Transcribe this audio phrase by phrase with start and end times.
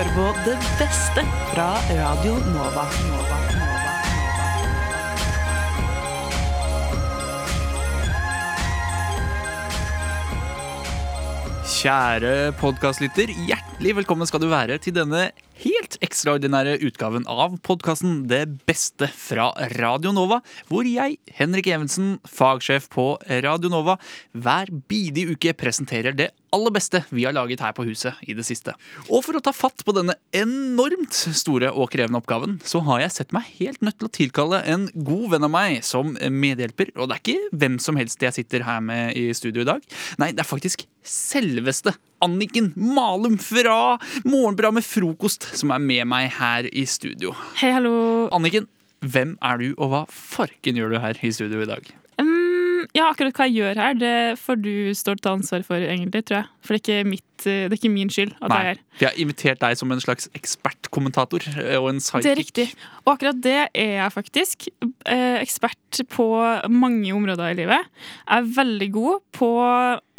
[0.00, 2.86] hører på det beste fra Radio Nova.
[11.68, 15.30] Kjære podkastlytter, hjertelig velkommen skal du være til denne
[15.60, 20.40] helt ekstraordinære utgaven av podkasten Det beste fra Radio Nova,
[20.72, 23.10] hvor jeg, Henrik Evensen, fagsjef på
[23.44, 24.00] Radio Nova,
[24.32, 28.44] hver bidige uke presenterer det aller beste vi har laget her på huset i det
[28.46, 28.74] siste.
[29.08, 33.14] Og for å ta fatt på denne enormt store og krevende oppgaven, så har jeg
[33.16, 36.92] sett meg helt nødt til å tilkalle en god venn av meg som medhjelper.
[36.96, 39.84] Og det er ikke hvem som helst jeg sitter her med i studio i dag.
[40.22, 46.68] Nei, det er faktisk selveste Anniken Malum fra morgenprogrammet Frokost som er med meg her
[46.68, 47.32] i studio.
[47.60, 48.28] Hei, hallo.
[48.36, 48.68] Anniken,
[49.00, 51.88] hvem er du, og hva farken gjør du her i studio i dag?
[52.20, 52.39] Um,
[52.96, 56.48] ja, akkurat hva jeg gjør her, det får du stort ansvar for, egentlig, tror jeg.
[56.66, 58.82] For det er ikke, mitt, det er ikke min skyld at Nei, jeg er her.
[58.98, 61.46] Vi har invitert deg som en slags ekspertkommentator
[61.78, 62.26] og en sidekick.
[62.26, 62.66] Det er riktig.
[63.04, 64.68] Og akkurat det er jeg faktisk.
[65.06, 66.28] Eh, ekspert på
[66.72, 67.90] mange områder i livet.
[68.26, 69.50] Jeg er veldig god på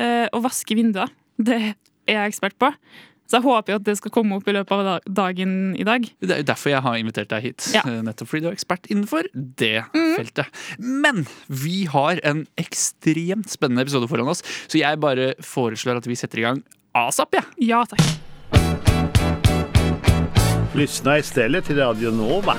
[0.02, 1.12] eh, å vaske vinduer.
[1.42, 2.72] Det er jeg ekspert på.
[3.32, 6.04] Så jeg håper jo at det skal komme opp i løpet av dagen i dag.
[6.20, 7.70] Det er jo derfor jeg har invitert deg hit.
[7.72, 7.86] Ja.
[7.88, 10.52] eh, Nettopp fordi du er ekspert innenfor det feltet.
[10.84, 16.20] Men vi har en ekstremt spennende episode foran oss, så jeg bare foreslår at vi
[16.20, 16.60] setter i gang
[16.92, 17.40] asap.
[17.40, 17.46] Ja.
[17.72, 18.04] Ja takk.
[20.76, 22.58] Lyssna istället till Radio Nova.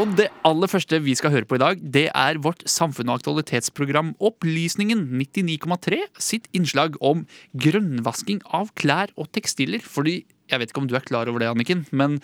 [0.00, 3.18] Og det aller første vi skal høre på i dag, det er vårt samfunn- og
[3.18, 7.26] aktualitetsprogram Opplysningen 99,3 sitt innslag om
[7.60, 9.84] grønnvasking av klær og tekstiler.
[9.84, 12.16] Fordi, jeg vet ikke om du er klar over det, Anniken, men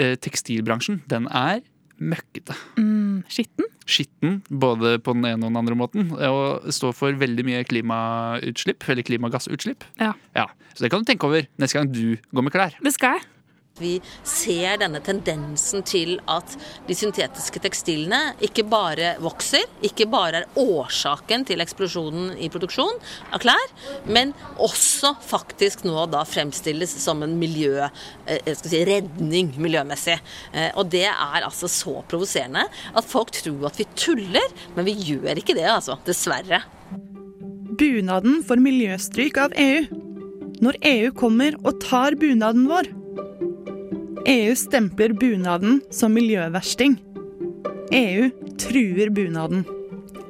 [0.00, 1.60] eh, tekstilbransjen, den er
[2.00, 2.56] møkkete.
[2.80, 3.68] Mm, skitten?
[3.84, 8.88] skitten, både på den ene og den andre måten, og står for veldig mye klimautslipp,
[8.88, 9.84] eller klimagassutslipp.
[10.00, 10.14] Ja.
[10.72, 12.80] Så det kan du tenke over neste gang du går med klær.
[12.80, 13.31] Det skal jeg.
[13.80, 13.94] Vi
[14.28, 21.46] ser denne tendensen til at de syntetiske tekstilene ikke bare vokser, ikke bare er årsaken
[21.48, 23.00] til eksplosjonen i produksjon
[23.32, 23.72] av klær,
[24.04, 27.88] men også faktisk nå da fremstilles som en miljø,
[28.26, 30.20] eh, si redning miljømessig.
[30.52, 34.92] Eh, Og det er altså så provoserende at folk tror at vi tuller, men vi
[34.92, 35.98] gjør ikke det, altså.
[36.04, 36.62] Dessverre.
[37.78, 39.86] Bunaden for miljøstryk av EU.
[40.62, 43.01] Når EU kommer og tar bunaden vår.
[44.26, 46.96] EU stempler bunaden som miljøversting.
[47.92, 48.28] EU
[48.60, 49.64] truer bunaden.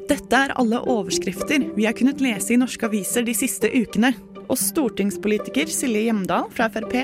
[0.08, 4.14] Dette er alle overskrifter vi har kunnet lese i norske aviser de siste ukene.
[4.48, 6.96] Og stortingspolitiker Silje Hjemdal fra Frp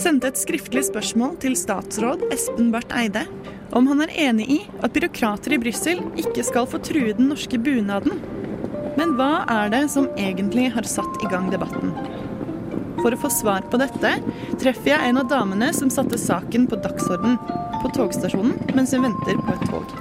[0.00, 3.26] sendte et skriftlig spørsmål til statsråd Espen Barth Eide
[3.74, 7.58] om han er enig i at byråkrater i Brussel ikke skal få true den norske
[7.58, 8.22] bunaden.
[8.98, 11.94] Men hva er det som egentlig har satt i gang debatten?
[13.00, 14.12] For å få svar på dette
[14.60, 17.38] treffer jeg en av damene som satte saken på dagsorden
[17.80, 19.98] på togstasjonen mens hun venter på et tog.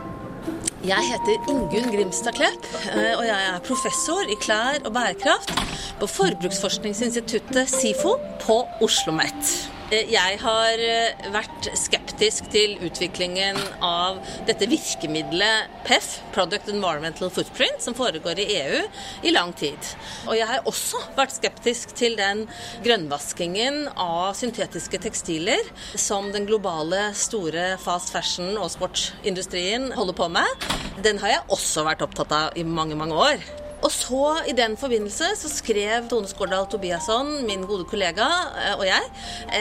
[0.79, 5.51] Jeg heter Ingunn Grimstad Klepp, eh, og jeg er professor i klær og bærekraft
[5.99, 8.15] på Forbruksforskningsinstituttet SIFO
[8.45, 9.78] på Oslo OsloMet.
[9.89, 17.95] Jeg har eh, vært skeptisk til utviklingen av dette virkemidlet PEF, Product Environmental Footprint, som
[17.97, 18.83] foregår i EU
[19.25, 19.89] i lang tid.
[20.27, 22.44] Og jeg har også vært skeptisk til den
[22.85, 30.69] grønnvaskingen av syntetiske tekstiler som den globale store fast fashion- og sportsindustrien holder på med.
[31.01, 33.41] Den har jeg også vært opptatt av i mange, mange år.
[33.79, 38.28] Og så I den forbindelse så skrev Tone Skårdal Tobiasson, min gode kollega,
[38.59, 39.06] eh, og jeg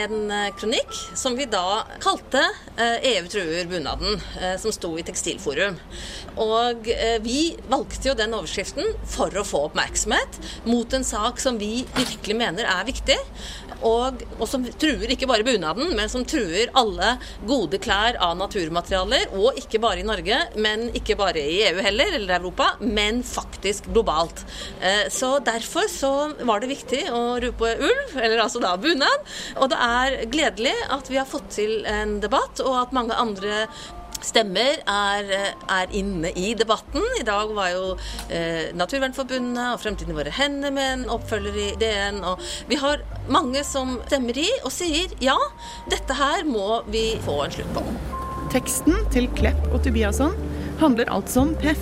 [0.01, 2.41] en eh, kronikk som vi da kalte
[2.75, 5.79] eh, 'EU truer bunaden', eh, som sto i Tekstilforum.
[6.39, 11.59] Og eh, vi valgte jo den overskriften for å få oppmerksomhet mot en sak som
[11.59, 13.17] vi virkelig mener er viktig.
[13.85, 17.13] Og, og som truer ikke bare bunaden, men som truer alle
[17.47, 19.29] gode klær av naturmaterialer.
[19.39, 23.89] Og ikke bare i Norge, men ikke bare i EU heller, eller Europa, men faktisk
[23.93, 24.43] globalt.
[24.81, 26.11] Eh, Så derfor så
[26.45, 29.27] var det viktig å rope ulv, eller altså da bunad.
[29.57, 33.65] Og det er gledelig at vi har fått til en debatt, og at mange andre
[34.25, 35.31] stemmer er,
[35.69, 37.03] er inne i debatten.
[37.19, 37.85] I dag var jo
[38.33, 42.21] eh, Naturvernforbundet og Fremtiden i våre hender med en oppfølger i DN.
[42.27, 45.37] Og vi har mange som stemmer i og sier ja,
[45.91, 47.85] dette her må vi få en slutt på.
[48.49, 50.33] Teksten til Klepp og Tobiasson
[50.79, 51.81] handler altså om PEF,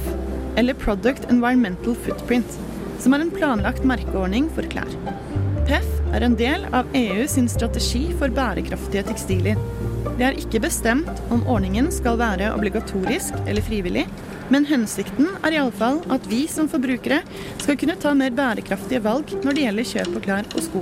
[0.59, 2.57] eller Product Environmental Footprint,
[2.99, 4.89] som er en planlagt merkeordning for klær.
[5.67, 9.59] PEF er en del av EU sin strategi for bærekraftige tekstiler.
[10.17, 14.07] Det er ikke bestemt om ordningen skal være obligatorisk eller frivillig,
[14.49, 17.19] men hensikten er iallfall at vi som forbrukere
[17.61, 20.81] skal kunne ta mer bærekraftige valg når det gjelder kjøp av klær og sko.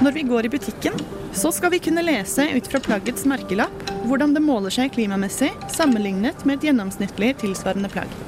[0.00, 0.96] Når vi går i butikken,
[1.36, 6.48] så skal vi kunne lese ut fra plaggets merkelapp hvordan det måler seg klimamessig sammenlignet
[6.48, 8.27] med et gjennomsnittlig tilsvarende plagg.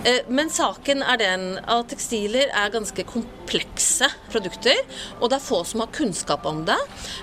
[0.00, 4.78] Eh, Men saken er den at tekstiler er ganske komplekse produkter,
[5.18, 6.78] og det er få som har kunnskap om det.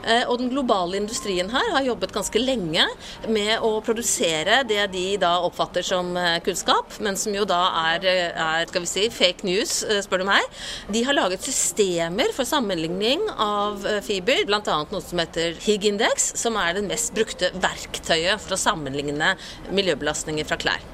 [0.05, 2.85] Eh, Og den globale industrien her har jobbet ganske lenge
[3.27, 7.63] med å produsere det de da oppfatter som eh, kunnskap, men som jo da
[7.95, 8.05] er,
[8.37, 10.45] er skal vi si, fake news, spør du meg.
[10.93, 14.61] De har laget systemer for sammenligning av fiber, bl.a.
[14.61, 19.33] noe som heter HIG-indeks, som er det mest brukte verktøyet for å sammenligne
[19.73, 20.85] miljøbelastninger fra klær.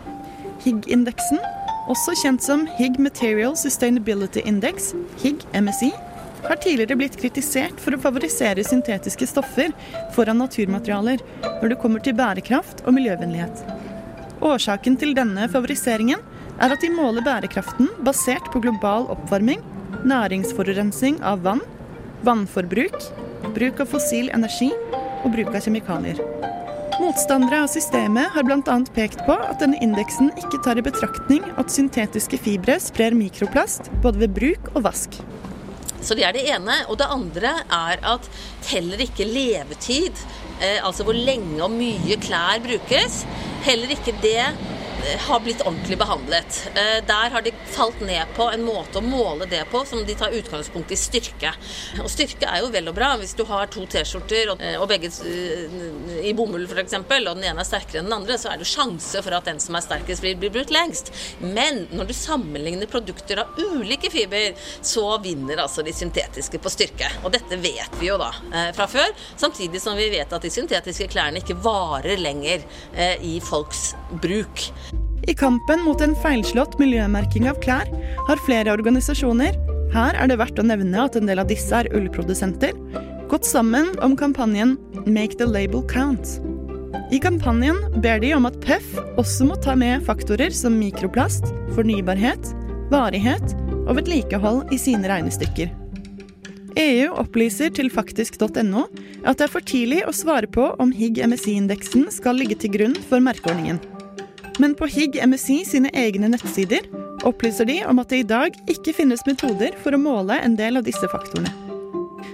[0.63, 1.41] Higg-indeksen,
[1.91, 5.91] også kjent som Higg Material Sustainability Index, Higg MSI,
[6.43, 9.71] har tidligere blitt kritisert for å favorisere syntetiske stoffer
[10.15, 11.23] foran naturmaterialer
[11.61, 13.63] når det kommer til bærekraft og miljøvennlighet.
[14.43, 16.19] Årsaken til denne favoriseringen
[16.59, 19.63] er at de måler bærekraften basert på global oppvarming,
[20.03, 21.63] næringsforurensning av vann,
[22.27, 22.99] vannforbruk,
[23.55, 24.71] bruk av fossil energi
[25.23, 26.19] og bruk av kjemikalier.
[27.01, 28.75] Motstandere av systemet har bl.a.
[28.93, 34.21] pekt på at denne indeksen ikke tar i betraktning at syntetiske fibre sprer mikroplast både
[34.21, 35.17] ved bruk og vask.
[36.05, 36.75] Så det er det ene.
[36.91, 38.29] Og det andre er at
[38.69, 40.21] heller ikke levetid,
[40.61, 43.23] eh, altså hvor lenge og mye klær brukes,
[43.65, 44.51] heller ikke det
[45.27, 46.59] har blitt ordentlig behandlet.
[46.75, 50.15] Eh, Der har de falt ned på en måte å måle det på som de
[50.15, 51.53] tar utgangspunkt i styrke.
[52.03, 53.13] Og styrke er jo vel og bra.
[53.19, 55.77] Hvis du har to T-skjorter og, og begge eh,
[56.29, 59.21] i bomull f.eks., og den ene er sterkere enn den andre, så er det sjanse
[59.23, 61.11] for at den som er sterkest, blir, blir brukt lengst.
[61.41, 67.11] Men når du sammenligner produkter av ulike fiber, så vinner altså de syntetiske på styrke.
[67.23, 70.53] Og dette vet vi jo da eh, fra før, samtidig som vi vet at de
[70.53, 72.63] syntetiske klærne ikke varer lenger
[72.93, 73.91] eh, i folks
[74.23, 74.67] bruk.
[75.27, 77.87] I kampen mot en feilslått miljømerking av klær
[78.27, 79.55] har flere organisasjoner,
[79.93, 82.73] her er det verdt å nevne at en del av disse er ullprodusenter,
[83.31, 84.75] gått sammen om kampanjen
[85.07, 86.39] Make the label count.
[87.13, 91.47] I kampanjen ber de om at PEF også må ta med faktorer som mikroplast,
[91.77, 92.51] fornybarhet,
[92.91, 93.55] varighet
[93.85, 95.71] og vedlikehold i sine regnestykker.
[96.79, 98.87] EU opplyser til faktisk.no
[99.23, 103.23] at det er for tidlig å svare på om Higg-MSI-indeksen skal ligge til grunn for
[103.23, 103.79] merkeordningen.
[104.61, 106.85] Men på Higg MSI sine egne nettsider
[107.25, 110.77] opplyser de om at det i dag ikke finnes metoder for å måle en del
[110.77, 111.51] av disse faktorene.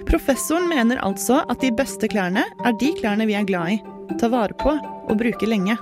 [0.09, 3.79] Professoren mener altså at de beste klærne er de klærne vi er glad i,
[4.19, 5.77] tar vare på og bruker lenge.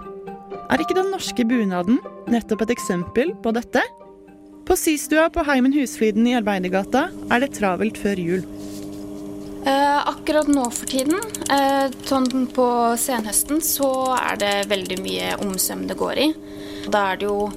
[0.67, 3.83] Er ikke den norske bunaden nettopp et eksempel på dette?
[4.67, 8.43] På systua på Heimen Husfliden i Arbeidergata er det travelt før jul.
[9.67, 11.19] Eh, akkurat nå for tiden,
[11.51, 16.27] eh, sånn på senhøsten, så er det veldig mye omsøm det går i.
[16.87, 17.49] Da er det jo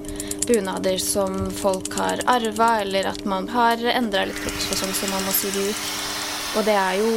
[0.48, 5.36] bunader som folk har arva, eller at man har endra litt kroppsfasong, så man må
[5.38, 6.09] sy de ut.
[6.58, 7.10] Og det er jo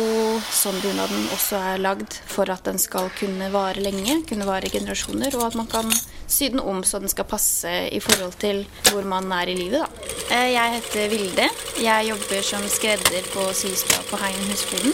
[0.54, 4.74] sånn bunaden også er lagd, for at den skal kunne vare lenge, kunne vare i
[4.74, 5.90] generasjoner, og at man kan
[6.30, 9.82] sy den om så den skal passe i forhold til hvor man er i livet,
[9.82, 10.14] da.
[10.30, 11.48] Eh, Jeg heter Vilde.
[11.82, 14.94] Jeg jobber som skredder på systua på Heim Husfliden.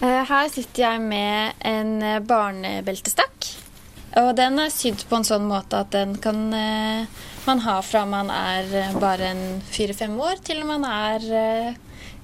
[0.00, 3.50] Eh, Her sitter jeg med en eh, barnebeltestakk.
[4.22, 8.30] Og den er sydd på en sånn måte at den kan man ha fra man
[8.30, 11.76] er bare en fire-fem år, til man er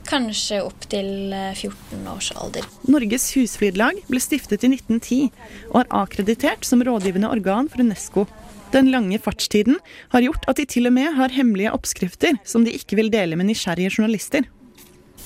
[0.08, 2.66] kanskje opp til eh, 14 års alder.
[2.90, 5.20] Norges husflidlag ble stiftet i 1910
[5.72, 8.26] og er akkreditert som rådgivende organ for Unesco.
[8.74, 9.78] Den lange fartstiden
[10.12, 13.38] har gjort at de til og med har hemmelige oppskrifter som de ikke vil dele
[13.38, 14.48] med nysgjerrige journalister.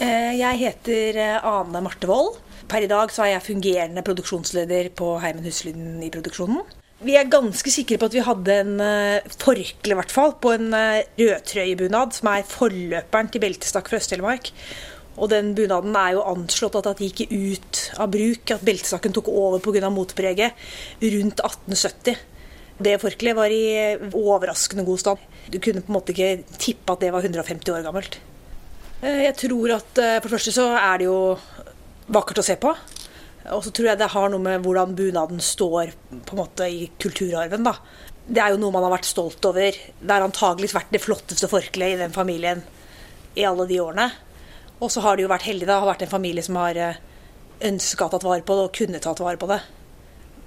[0.00, 2.38] Eh, Jeg heter eh, Ane Marte Wold.
[2.70, 6.62] Per i dag så er jeg fungerende produksjonsleder på Heimen Huslyden i produksjonen.
[7.00, 10.66] Vi er ganske sikre på at vi hadde en uh, forkle, hvert fall, på en
[10.76, 14.50] uh, rødtrøyebunad, som er forløperen til beltestakk fra Øst-Telemark.
[15.16, 19.32] Og den bunaden er jo anslått at at gikk ut av bruk, at beltestakken tok
[19.32, 19.88] over pga.
[19.88, 20.60] motpreget
[21.00, 22.20] rundt 1870.
[22.80, 25.24] Det forkleet var i overraskende god stand.
[25.48, 28.20] Du kunne på en måte ikke tippe at det var 150 år gammelt.
[29.00, 31.20] Eh, Jeg tror at for det første så er det jo
[32.12, 32.76] vakkert å se på.
[33.54, 35.92] Og så tror jeg det har noe med hvordan bunaden står
[36.26, 37.66] på en måte i kulturarven.
[37.66, 37.74] da.
[38.30, 39.74] Det er jo noe man har vært stolt over.
[39.74, 42.62] Det har antageligvis vært det flotteste forkleet i den familien
[43.34, 44.10] i alle de årene.
[44.80, 45.66] Og så har de jo vært heldige.
[45.66, 46.78] Det har vært en familie som har
[47.60, 49.60] ønska å tatt vare på det og kunne tatt vare på det.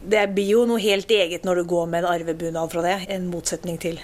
[0.03, 3.29] Det blir jo noe helt eget når du går med en arvebunad fra det, en
[3.31, 4.01] motsetning til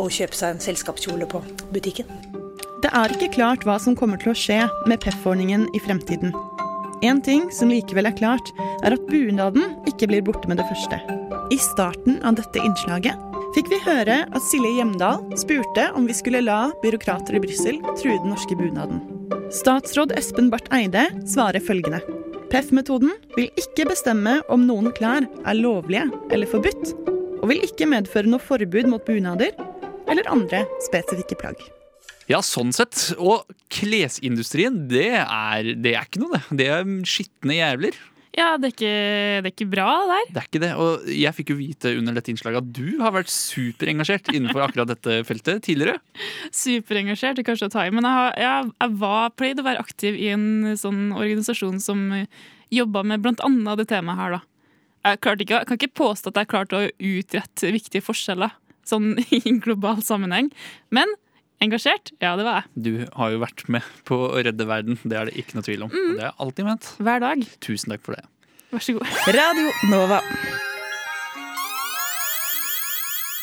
[0.00, 1.42] å kjøpe seg en selskapskjole på
[1.74, 2.08] butikken.
[2.84, 6.34] Det er ikke klart hva som kommer til å skje med PEF-ordningen i fremtiden.
[7.04, 8.48] En ting som likevel er klart,
[8.80, 10.96] er at bunaden ikke blir borte med det første.
[11.52, 13.20] I starten av dette innslaget
[13.52, 18.16] fikk vi høre at Silje Hjemdal spurte om vi skulle la byråkrater i Brussel true
[18.22, 19.04] den norske bunaden.
[19.52, 22.00] Statsråd Espen Barth Eide svarer følgende.
[22.48, 26.96] PEF-metoden vil ikke bestemme om noen klær er lovlige eller forbudt,
[27.42, 29.52] og vil ikke medføre noe forbud mot bunader
[30.08, 31.60] eller andre spesifikke plagg.
[32.30, 33.12] Ja, sånn sett.
[33.20, 36.58] Og klesindustrien, det er, det er ikke noe, det.
[36.62, 37.98] Det er skitne jævler.
[38.34, 38.94] Ja, det er ikke,
[39.44, 40.30] det er ikke bra, det der.
[40.32, 40.70] Det er ikke det.
[40.82, 44.90] Og jeg fikk jo vite under dette innslaget at du har vært superengasjert innenfor akkurat
[44.90, 46.00] dette feltet tidligere.
[46.50, 47.92] Superengasjert, er kanskje å ta i.
[47.94, 52.02] Men jeg, har, jeg, jeg var pleid å være aktiv i en sånn organisasjon som
[52.74, 54.42] jobba med blant annet det temaet her, da.
[55.04, 58.56] Jeg, ikke, jeg kan ikke påstå at jeg klarte å utrette viktige forskjeller
[58.88, 60.50] sånn i en global sammenheng.
[60.94, 61.12] Men
[61.64, 62.70] engasjert, ja, det var jeg.
[62.86, 65.86] Du har jo vært med på å redde verden, det er det ikke noe tvil
[65.88, 65.94] om.
[65.94, 66.92] Og det har jeg alltid ment.
[67.08, 67.48] Hver dag.
[67.64, 68.28] Tusen takk for det.
[68.74, 69.18] Vær så god.
[69.36, 70.20] Radio Nova.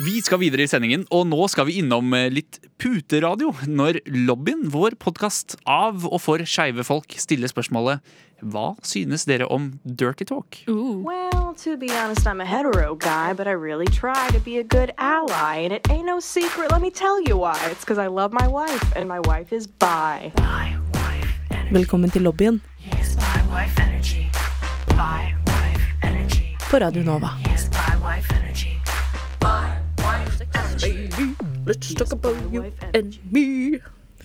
[0.01, 3.51] Vi skal videre i sendingen, og nå skal vi innom eh, litt puteradio.
[3.69, 8.01] Når Lobbyen, vår podkast av og for skeive folk, stiller spørsmålet
[8.41, 10.57] Hva synes dere om dirty talk?
[10.67, 11.03] Ooh.
[11.05, 14.63] Well, to be honest, I'm a hetero guy, but I really try to be a
[14.63, 15.57] good ally.
[15.63, 17.57] And it ain't no secret, let me tell you why.
[17.71, 20.31] It's because I love my wife, and my wife is bi.
[21.71, 22.61] Velkommen til lobbyen
[26.71, 27.29] på Radio Nova.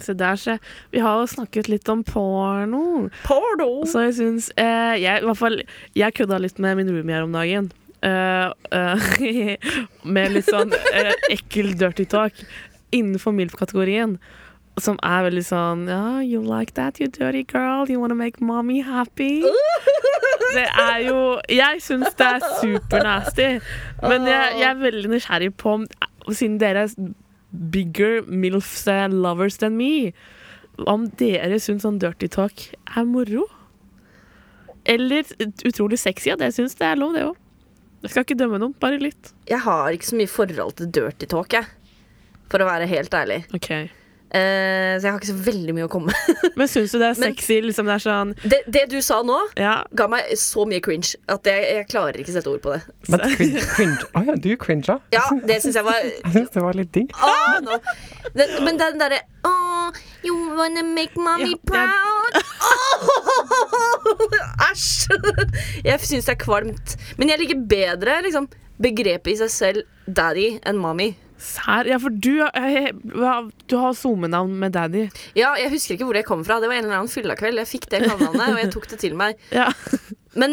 [0.03, 0.59] Se der, se.
[0.93, 3.09] Vi har jo snakket litt om porno.
[3.25, 3.71] Porno!
[3.89, 5.61] Så jeg syns eh, jeg, i hvert fall,
[5.97, 7.71] jeg kødda litt med min roomie her om dagen.
[8.05, 9.07] Uh, uh,
[10.17, 12.37] med litt sånn uh, ekkel dirty talk
[12.95, 14.19] innenfor MILF-kategorien.
[14.77, 17.89] Som er veldig sånn Ja, you like that, you dirty girl?
[17.89, 19.41] You wanna make mommy happy?
[20.57, 23.49] Det er jo Jeg syns det er supernasty.
[24.05, 25.87] Men jeg, jeg er veldig nysgjerrig på om
[26.29, 26.93] Siden dere er
[27.73, 30.13] bigger MILFs lovers than me,
[30.87, 33.47] om dere syns sånn dirty talk er moro?
[34.87, 35.27] Eller
[35.67, 36.31] utrolig sexy.
[36.31, 37.37] Ja, det syns det er lov, det òg.
[38.05, 39.33] Jeg skal ikke dømme noen, bare litt.
[39.51, 41.67] Jeg har ikke så mye forhold til dirty talk, jeg.
[42.53, 43.41] For å være helt ærlig.
[43.57, 43.89] Ok
[44.37, 46.41] Eh, så jeg har ikke så veldig mye å komme med.
[46.61, 47.57] Men syns du det er Men- sexy?
[47.65, 49.75] Liksom det er sånn Det, det du sa nå, Ja.
[49.97, 52.83] ga meg så mye cringe at jeg, jeg klarer ikke å sette ord på det.
[53.13, 54.09] Men cringe, cringe.
[54.13, 54.99] Oh, ja, du cringa?
[55.15, 57.15] Ja, det syns jeg var Jeg syns det var litt digg.
[57.17, 57.79] Åh, no.
[58.37, 59.89] Den, men den derre oh,
[60.27, 62.41] you wanna make mommy Ja, proud?
[62.67, 63.11] Åh,
[64.71, 65.09] Æsj!
[65.87, 66.97] Jeg syns det er kvalmt.
[67.19, 68.49] Men jeg liker bedre liksom,
[68.83, 71.13] begrepet i seg selv daddy enn mommy.
[71.47, 71.87] Sær?
[71.89, 72.93] Ja, for du, jeg,
[73.71, 75.05] du har SoMe-navn med daddy.
[75.39, 76.59] Ja, Jeg husker ikke hvor det kom fra.
[76.61, 77.61] Det var en eller annen fyllakveld.
[77.63, 79.39] Jeg fikk det kallenavnet, og jeg tok det til meg.
[79.57, 79.71] Ja.
[80.37, 80.53] Men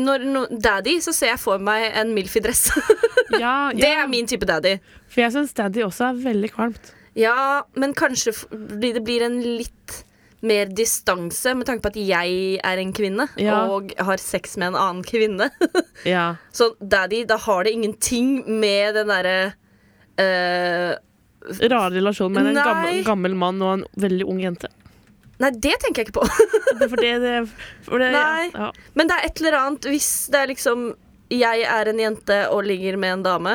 [0.00, 2.68] når, når daddy, så ser jeg for meg en MILF i dress.
[3.42, 4.76] Ja, Det er min type daddy.
[5.10, 6.92] For jeg syns daddy også er veldig kvalmt.
[7.18, 8.32] Ja, men kanskje
[8.80, 10.00] det blir en litt
[10.44, 13.62] mer distanse med tanke på at jeg er en kvinne Ja.
[13.72, 15.50] og har sex med en annen kvinne.
[16.04, 16.34] Ja.
[16.52, 19.36] Så daddy, da har det ingenting med den derre
[20.20, 20.94] eh,
[21.68, 24.70] Rar relasjon med en gammel, gammel mann og en veldig ung jente.
[25.42, 26.28] Nei, det tenker jeg ikke på.
[26.80, 27.34] Det er det,
[27.86, 28.48] for det Nei.
[28.50, 28.70] Ja.
[28.98, 30.88] Men det er et eller annet hvis det er liksom
[31.30, 33.52] Jeg er en jente og ligger med en dame.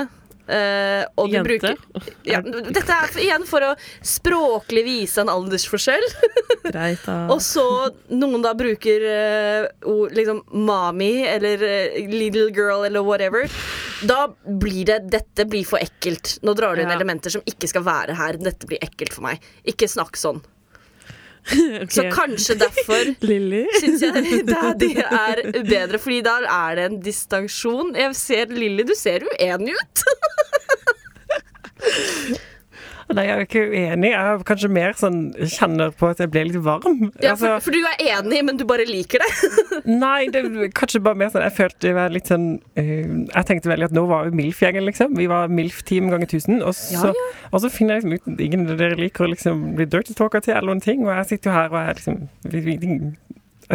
[0.49, 1.47] Eh, og du Jente?
[1.47, 2.41] bruker ja,
[2.75, 3.71] Dette er for, igjen for å
[4.05, 6.05] språklig vise en aldersforskjell.
[6.69, 7.05] Greit.
[7.31, 7.65] Og så
[8.11, 13.49] noen da bruker uh, liksom mami eller uh, little girl eller whatever.
[14.05, 16.37] Da blir det Dette blir for ekkelt.
[16.45, 16.95] Nå drar du inn Ja.
[16.99, 18.37] elementer som ikke skal være her.
[18.39, 19.43] Dette blir ekkelt for meg.
[19.67, 20.41] Ikke snakk sånn.
[21.83, 21.91] Ok.
[21.93, 23.09] Så kanskje derfor
[23.81, 27.95] syns jeg daddy er bedre, Fordi da er det en distansjon.
[27.97, 30.05] Jeg ser Lilly, du ser uenig ut.
[33.09, 34.09] Nei, jeg er ikke uenig.
[34.11, 37.07] Jeg er kanskje mer sånn kjenner på at jeg blir litt varm.
[37.23, 39.29] Ja, Altså, for, for du er enig, men du bare liker det.
[40.03, 42.47] nei, det er kanskje bare mer sånn Jeg følte jeg var litt sånn
[42.77, 45.17] uh, Jeg tenkte veldig at nå var vi MILF-gjengen, liksom.
[45.17, 46.61] Vi var MILF-team ganger 1000.
[46.61, 47.15] Og så,
[47.49, 50.13] og så finner jeg liksom ut at ingen av dere liker å liksom bli dirty
[50.17, 52.23] talker til eller noen ting, og jeg sitter jo her og er liksom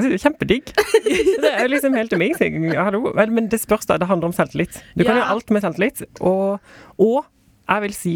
[0.02, 0.70] synes det er kjempedigg.
[1.44, 2.72] Det er liksom helt amazing.
[2.74, 3.12] Hallo.
[3.14, 3.98] Men det spørs da.
[4.00, 4.80] Det handler om selvtillit.
[4.98, 5.20] Du kan Ja.
[5.22, 6.02] gjøre alt med selvtillit.
[6.20, 6.60] Og,
[6.98, 7.24] og
[7.68, 8.14] jeg vil si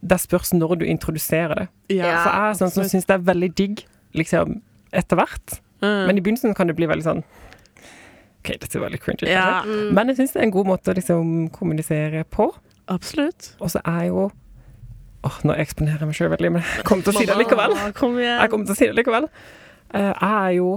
[0.00, 1.66] det spørs når du introduserer det.
[1.98, 2.12] Ja.
[2.22, 3.82] For jeg er sånn som syns det er veldig digg
[4.18, 4.60] liksom,
[4.96, 5.58] etter hvert.
[5.82, 6.06] Mm.
[6.06, 7.22] Men i begynnelsen kan det bli veldig sånn
[8.38, 9.26] OK, dette er veldig cringy.
[9.30, 9.62] Ja.
[9.66, 9.94] Mm.
[9.94, 12.52] Men jeg syns det er en god måte å liksom kommunisere på.
[12.88, 13.52] Absolutt.
[13.58, 14.28] Og så er jo
[15.26, 17.72] Åh, Nå eksponerer jeg meg sjøl veldig, men jeg kommer til å si det likevel.
[17.98, 18.20] Kom.
[18.22, 19.26] Jeg kommer til å si det likevel.
[19.90, 20.68] Uh, jeg er jo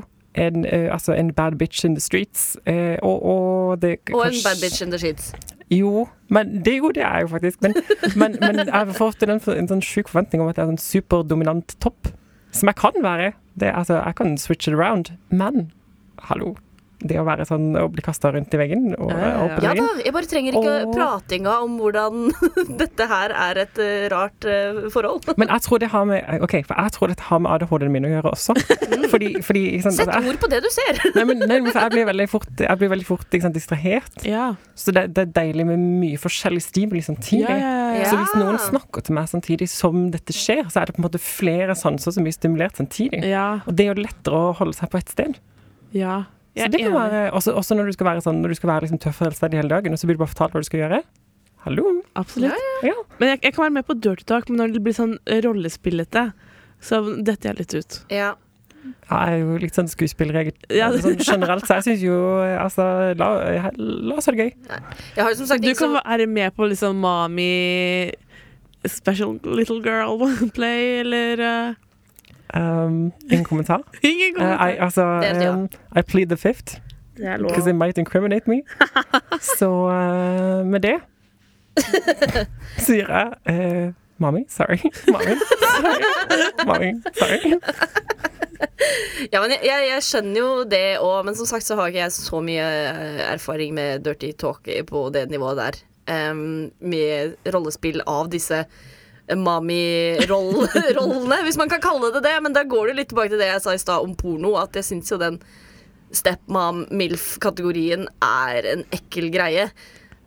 [0.42, 2.56] en, uh, altså en bad bitch in the streets.
[2.66, 5.30] uh, og, og det Og en bad bitch in the sheets.
[5.72, 7.62] Jo, men det, jo, det er jeg jo faktisk.
[7.64, 7.76] Men,
[8.20, 10.82] men, men jeg får ofte en, en sånn sjuk forventning om at jeg er en
[10.82, 12.12] superdominant topp.
[12.52, 13.32] Som jeg kan være.
[13.60, 15.72] Det, altså, jeg kan switch it around, men
[16.28, 16.58] hallo.
[17.02, 19.88] Det å være sånn å bli kasta rundt i veggen og, og i Ja da,
[20.04, 20.94] jeg bare trenger ikke og...
[20.96, 22.28] pratinga om hvordan
[22.82, 25.26] dette her er et eh, rart eh, forhold.
[25.42, 28.08] Men jeg tror det har med Ok, for jeg tror dette har med ADHD-en min
[28.08, 28.56] å gjøre også.
[29.12, 31.02] Fordi, fordi sant, Sett altså, ord på det du ser.
[31.18, 33.58] Nei, men, nei, men for jeg blir veldig fort, jeg blir veldig fort ikke sant,
[33.58, 34.22] distrahert.
[34.78, 37.44] Så det, det er deilig med mye forskjellig stimuli samtidig.
[37.50, 38.10] Ja, ja, ja.
[38.10, 41.08] Så hvis noen snakker til meg samtidig som dette skjer, så er det på en
[41.08, 43.24] måte flere sanser som blir stimulert samtidig.
[43.68, 45.42] Og det er jo lettere å holde seg på ett sted.
[45.96, 46.24] Ja.
[46.58, 48.84] Så det kan være, også, også når du skal være, sånn, når du skal være
[48.86, 50.82] liksom tøff og selvstendig hele dagen, og så blir du bare fortalt hva du skal
[50.84, 51.02] gjøre.
[51.64, 51.86] Hallo?
[52.20, 52.58] Absolutt.
[52.84, 52.96] Ja.
[53.22, 55.14] Men jeg, jeg kan være med på dirty talk, men når det blir sånn
[55.46, 56.26] rollespillete,
[56.82, 58.00] så detter jeg litt ut.
[58.12, 58.32] Ja.
[58.82, 60.88] Ja, jeg er jo litt sånn skuespillerregel Ja.
[60.98, 62.82] sånn generelt, så jeg syns jo Altså,
[63.14, 63.28] la,
[63.78, 64.56] la oss ha det gøy.
[65.20, 68.10] Jeg har som sagt Du kan være med på liksom Mami
[68.90, 70.26] Special Little Girl
[70.58, 71.76] Play, eller uh,
[72.54, 73.82] Um, ingen kommentar.
[74.04, 74.68] Ingen kommentar.
[74.68, 75.04] Uh, I, altså,
[75.50, 76.82] um, I plead the fifth.
[77.16, 78.64] Because it might incriminate me.
[79.60, 81.00] Så uh, med det
[82.86, 84.78] sier jeg uh, Mommy, sorry.
[85.08, 86.66] Mommy, sorry.
[86.66, 87.54] Mommy, sorry.
[89.32, 92.04] Ja, men jeg, jeg, jeg skjønner jo det òg, men som sagt så har ikke
[92.04, 95.80] jeg så mye eh, erfaring med dirty talk på det nivået der.
[96.12, 98.64] Um, med rollespill av disse
[99.30, 102.36] mami-rollene, hvis man kan kalle det det.
[102.44, 104.78] Men da går det litt tilbake til det jeg sa i stad om porno, at
[104.78, 105.40] jeg syns jo den
[106.16, 109.70] stepmom-milf-kategorien er en ekkel greie.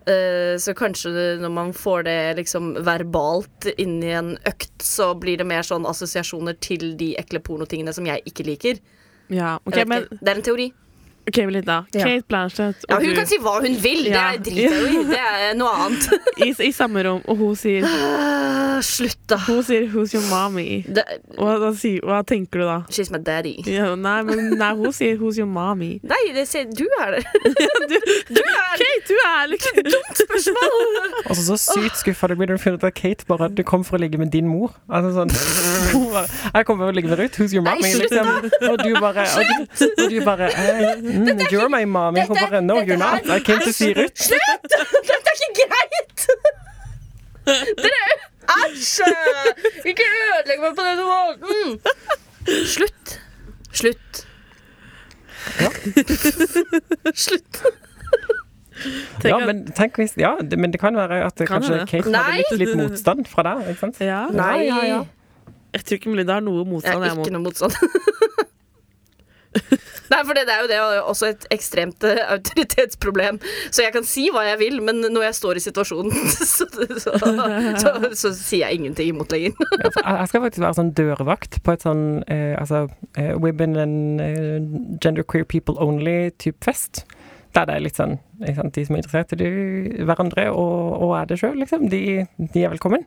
[0.04, 5.40] Eh, så kanskje når man får det liksom verbalt inn i en økt, så blir
[5.40, 8.80] det mer sånn assosiasjoner til de ekle pornotingene som jeg ikke liker.
[9.32, 10.20] Ja, okay, Jeg men ikke.
[10.20, 10.68] Det er en teori.
[11.28, 11.86] OK, Melinda.
[11.92, 12.04] Ja.
[12.04, 14.24] Kate Blanchett og Ja, hun du kan si hva hun vil, det Ja.
[14.34, 15.04] er driter jeg i.
[15.08, 16.08] Det er noe annet.
[16.44, 17.86] I, I samme rom, og hun sier
[18.84, 19.38] Slutt, da.
[19.46, 20.84] Hun sier 'Who's your mommy?'
[21.38, 22.76] Og da sier, hva tenker du da?
[22.90, 23.54] She's my daddy.
[23.70, 27.24] Ja, nei, men nei, hun sier 'Who's your mommy?' Nei, det sier du er det.
[27.88, 27.96] du,
[28.42, 30.23] er Kate, du er liksom Dumt!
[31.28, 33.62] Og så så sykt skuffa du blir når du finner ut at Kate bare Du
[33.66, 34.74] kom for å ligge med din mor.
[34.92, 35.32] Altså sånn
[36.12, 36.26] bare,
[36.58, 37.38] Jeg kommer for å ligge med Ruth.
[37.40, 37.94] Who's your mommy?
[38.02, 38.28] Liksom.
[38.70, 42.26] Og du bare Og du, og du bare eh, mm, You're my mommy.
[42.28, 43.24] Hun bare No, you're not.
[43.30, 44.20] I came to see Ruth.
[44.28, 44.68] Slutt!
[44.68, 46.28] Dette er ikke greit!
[47.80, 48.04] Dere
[48.44, 49.00] Æsj!
[49.88, 51.78] Ikke ødelegg meg på denne måten!
[52.68, 53.16] Slutt.
[53.72, 54.26] Slutt.
[57.14, 57.64] Slutt.
[59.30, 61.88] Ja, men tenk hvis Ja, det, men det kan være at Kan kanskje det?
[61.90, 63.68] Kate hadde litt, litt motstand fra deg.
[63.74, 64.00] Ikke sant?
[64.04, 64.24] Ja.
[64.34, 65.02] Ja, ja, ja.
[65.74, 67.02] Jeg tror ikke Melinda har noe Jeg motstand.
[67.02, 67.26] har jeg, mot.
[67.26, 67.74] ikke noe motstand.
[70.10, 73.38] Nei, for det, det er jo det, og også et ekstremt eh, autoritetsproblem.
[73.72, 76.66] Så jeg kan si hva jeg vil, men når jeg står i situasjonen, så,
[77.00, 77.14] så,
[77.80, 79.54] så, så sier jeg ingenting imot lenger.
[79.80, 82.84] Ja, jeg jeg skal faktisk være sånn dørvakt på et sånn eh, altså,
[83.20, 84.68] eh, women and eh,
[85.04, 87.04] genderqueer people only-type fest.
[87.54, 91.02] Der det er litt sånn ikke sant, De som er interessert i de- hverandre og,
[91.06, 92.00] og er det sjøl, liksom, de,
[92.50, 93.04] de er velkommen.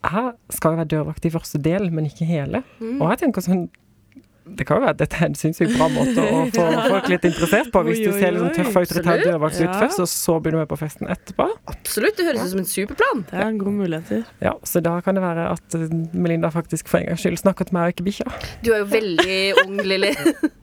[0.00, 2.62] Jeg skal jo være dørvakt i første del, men ikke hele.
[2.80, 2.96] Mm.
[3.02, 3.68] Og jeg tenker sånn
[4.50, 7.26] det kan jo være at dette er en sinnssykt bra måte å få folk litt
[7.28, 7.82] interessert på.
[7.86, 10.62] Hvis du Oi, oi, ser liksom tøff autoritær dørvakt ut først, og så begynner du
[10.64, 11.46] med på festen etterpå.
[11.70, 13.22] Absolutt, det høres ut som en superplan.
[13.30, 14.24] Det er en god muligheter.
[14.42, 15.76] Ja, Så da kan det være at
[16.16, 18.26] Melinda faktisk for en gangs skyld snakker til meg og ikke bikkja.
[18.64, 20.14] Du er jo veldig ung, Lilly.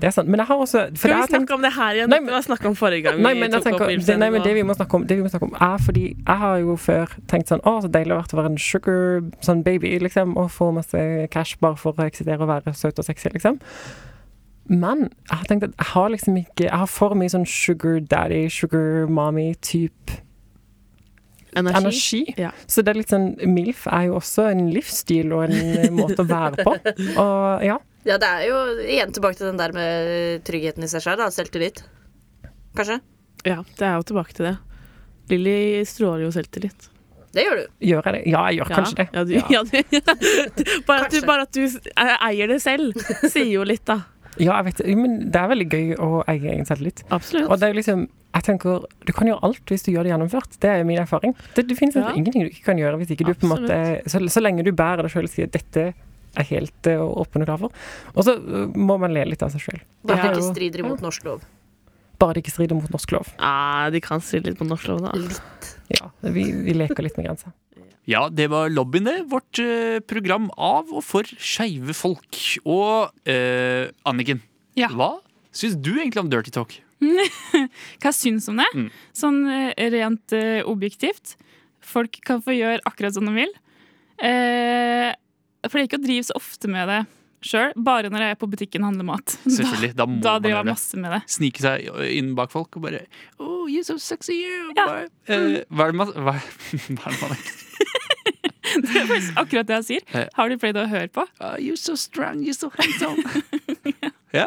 [0.00, 0.28] Det er sant.
[0.32, 2.08] Men jeg har også Skal vi snakke tenkt- om det her igjen?
[2.08, 3.20] Nei, Dette var snakk om forrige gang.
[3.20, 5.22] Nei, men, vi tok opp det, nei, men det vi må snakke om, det vi
[5.26, 8.34] må snakke om er fordi jeg har jo før tenkt sånn Å, så deilig det
[8.34, 12.40] å være en sugar sånn baby, liksom, og få masse cash bare for å eksitere
[12.40, 13.60] og være søt og sexy, liksom.
[14.70, 18.00] Men jeg har tenkt at jeg har liksom ikke Jeg har for mye sånn sugar
[18.00, 20.20] daddy, sugar mommy-type
[21.56, 21.76] Energi.
[21.80, 22.34] energi.
[22.38, 22.50] Ja.
[22.70, 26.28] Så det er litt sånn MILF er jo også en livsstil og en måte å
[26.28, 26.76] være på.
[27.24, 27.78] Og ja.
[28.08, 31.26] Ja, det er jo igjen tilbake til den der med tryggheten i seg da.
[31.34, 31.82] Selvtillit.
[32.78, 33.00] Kanskje?
[33.44, 34.54] Ja, det er jo tilbake til det.
[35.30, 36.88] Lilly stråler jo selvtillit.
[37.30, 37.66] Det gjør du.
[37.86, 38.22] Gjør jeg det?
[38.32, 39.08] Ja, jeg gjør kanskje det.
[39.14, 39.60] Ja, du, ja.
[40.56, 41.92] du, bare, at du, bare at du
[42.26, 42.96] eier det selv,
[43.30, 44.00] sier jo litt, da.
[44.40, 44.96] Ja, jeg vet det.
[44.98, 47.04] Men det er veldig gøy å eie egen selvtillit.
[47.14, 47.46] Absolutt.
[47.50, 50.12] Og det er jo liksom Jeg tenker, Du kan gjøre alt hvis du gjør det
[50.12, 50.52] gjennomført.
[50.62, 51.32] Det er min erfaring.
[51.56, 52.12] Det, det finnes Ja.
[52.14, 54.70] ingenting du ikke kan gjøre hvis ikke du på en måte så, så lenge du
[54.70, 55.88] bærer deg sjøl og sier dette
[56.38, 57.80] er helt uh, åpen og klar for.
[58.14, 59.80] Og så uh, må man le litt av seg sjøl.
[60.06, 61.42] Bare det ikke strider imot norsk lov.
[62.20, 63.30] Bare det ikke strider mot norsk lov.
[63.40, 65.70] Ja, de kan stride litt på norsk lov, da.
[65.88, 67.54] Ja, vi, vi leker litt med grensa.
[68.08, 69.16] Ja, det var Lobbyen, det.
[69.30, 72.36] Vårt eh, program av og for skeive folk.
[72.68, 74.42] Og eh, Anniken,
[74.76, 74.90] Ja.
[74.92, 75.14] hva
[75.56, 76.76] syns du egentlig om Dirty Talk?
[77.00, 78.68] Hva jeg syns om det?
[78.76, 78.88] Mm.
[79.16, 81.38] Sånn eh, rent eh, objektivt.
[81.80, 83.54] Folk kan få gjøre akkurat som de vil.
[84.20, 85.08] Eh,
[85.60, 87.00] jeg pleier ikke å drive så ofte med det
[87.44, 89.34] sjøl, bare når jeg er på butikken og handler mat.
[89.56, 91.20] Selvfølgelig, da må da man driver jeg masse med det.
[91.36, 93.02] Snike seg inn bak folk og bare
[93.40, 94.70] Oh, you're so sexy, you.
[94.76, 94.84] Ja.
[94.84, 96.36] Bare, eh, hva er det man Hva,
[97.00, 97.40] hva er det man
[98.70, 100.02] Det er faktisk akkurat det jeg sier.
[100.14, 100.28] Eh.
[100.36, 101.24] Har du pleid å høre på?
[101.42, 103.24] Ah, You're so strong, you're so handsome.
[104.36, 104.46] ja.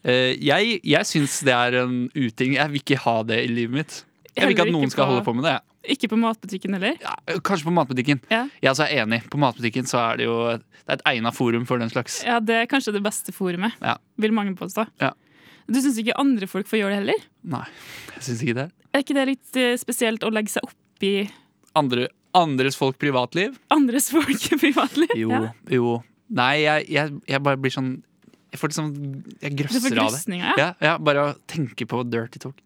[0.00, 2.54] Eh, jeg jeg syns det er en uting.
[2.56, 3.98] Jeg vil ikke ha det i livet mitt.
[4.36, 5.56] Jeg vil ikke at noen skal på- holde på med det.
[5.90, 6.96] Ikke på matbutikken heller?
[7.00, 8.20] Ja, kanskje på matbutikken.
[8.30, 8.46] Ja.
[8.62, 9.22] Jeg også er enig.
[9.32, 12.22] På matbutikken så er det jo det er et egna forum for den slags.
[12.24, 13.96] Ja, det er kanskje det beste forumet, Ja.
[14.18, 14.86] vil mange påstå.
[15.00, 15.12] Ja.
[15.70, 17.20] Du syns ikke andre folk får gjøre det heller?
[17.44, 17.64] Nei,
[18.14, 18.72] jeg syns ikke det.
[18.92, 21.30] Er ikke det litt eh, spesielt å legge seg opp i
[21.76, 23.56] Andre, andres folk privatliv?
[23.70, 24.26] andres folk
[24.60, 25.08] privatliv?
[25.16, 25.52] Jo, Ja.
[25.70, 26.02] jo.
[26.28, 28.02] Nei, jeg, jeg, jeg bare blir sånn
[28.52, 28.88] Jeg får liksom
[29.42, 30.38] Jeg grøsser av det.
[30.38, 30.54] ja.
[30.58, 32.56] Ja, ja, bare å tenke på dirty talk.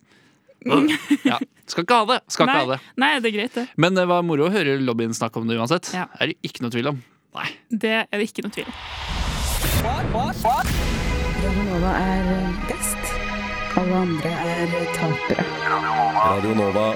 [1.31, 1.38] Ja.
[1.66, 2.18] Skal ikke ha det.
[2.29, 2.64] Skal ikke Nei.
[2.64, 2.81] ha det.
[3.00, 3.64] Nei, det er greit, det.
[3.81, 5.87] Men det var moro å høre lobbyen snakke om det uansett.
[5.96, 6.05] Ja.
[6.20, 6.98] Er det ikke noe tvil om.
[7.35, 7.48] Nei.
[7.70, 8.74] Det er det ikke noe tvil om.
[11.44, 12.24] Radio Nova er
[12.68, 13.03] best.
[13.81, 15.44] Alle andre er tapere.
[16.14, 16.87] Radio Nova.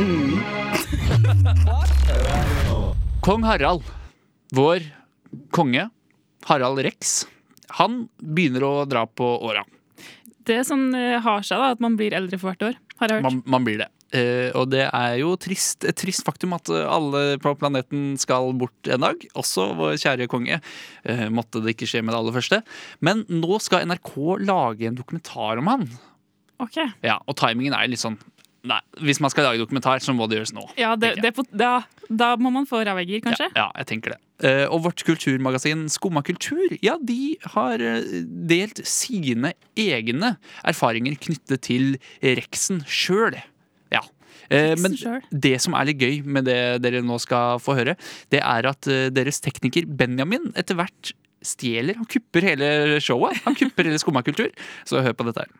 [3.20, 3.82] Kong Harald,
[4.56, 4.80] vår
[5.52, 5.90] konge,
[6.48, 7.26] Harald Rex,
[7.78, 9.64] han begynner å dra på åra.
[10.50, 13.20] Det som eh, har seg, da, at man blir eldre for hvert år, har jeg
[13.20, 13.26] hørt.
[13.28, 13.90] Man, man blir det.
[14.10, 18.50] Uh, og det er jo trist, et trist faktum at eh, alle på planeten skal
[18.58, 19.22] bort en dag.
[19.38, 20.58] Også vår kjære konge.
[21.06, 22.62] Uh, måtte det ikke skje med det aller første.
[23.06, 25.86] Men nå skal NRK lage en dokumentar om han.
[26.60, 26.80] Ok.
[27.06, 28.18] Ja, Og timingen er litt sånn
[28.68, 30.66] Nei, Hvis man skal lage dokumentar, så må det gjøres nå.
[30.76, 31.80] Ja, det, det, på- da,
[32.12, 33.48] da må man få ræva kanskje?
[33.56, 34.18] Ja, jeg tenker det.
[34.44, 38.04] Eh, og vårt kulturmagasin Skumma kultur ja, de har eh,
[38.48, 43.36] delt sine egne erfaringer knyttet til Rexen sjøl.
[43.92, 44.00] Ja.
[44.52, 44.96] Eh, men
[45.32, 47.96] det som er litt gøy med det dere nå skal få høre,
[48.32, 51.96] det er at deres tekniker Benjamin etter hvert stjeler.
[51.96, 53.40] Han kupper hele showet.
[53.46, 54.52] Han kupper hele Skumma kultur.
[54.88, 55.52] Så hør på dette her.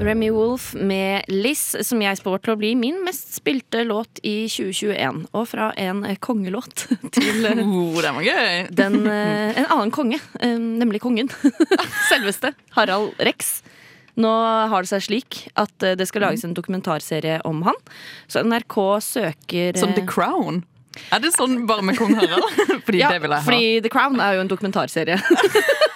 [0.00, 4.48] Remy Wolf med 'Liss', som jeg spår til å bli min mest spilte låt i
[4.48, 5.26] 2021.
[5.36, 8.66] Og fra en kongelåt til Oh, den var gøy.
[8.70, 11.30] den, en annen konge, nemlig kongen.
[12.10, 12.54] Selveste.
[12.76, 13.60] Harald Rex.
[14.20, 14.30] Nå
[14.72, 17.78] har det seg slik at eh, det skal lages en dokumentarserie om han.
[18.28, 20.64] Så NRK søker Som The eh, Crown.
[21.14, 22.48] Er det sånn bare med kong Harald?
[22.86, 23.46] Fordi ja, det vil jeg ha.
[23.46, 25.20] fordi The Crown er jo en dokumentarserie.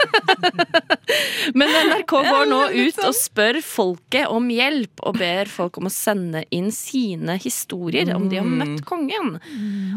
[1.59, 5.93] Men NRK går nå ut og spør folket om hjelp, og ber folk om å
[5.93, 9.37] sende inn sine historier om de har møtt kongen.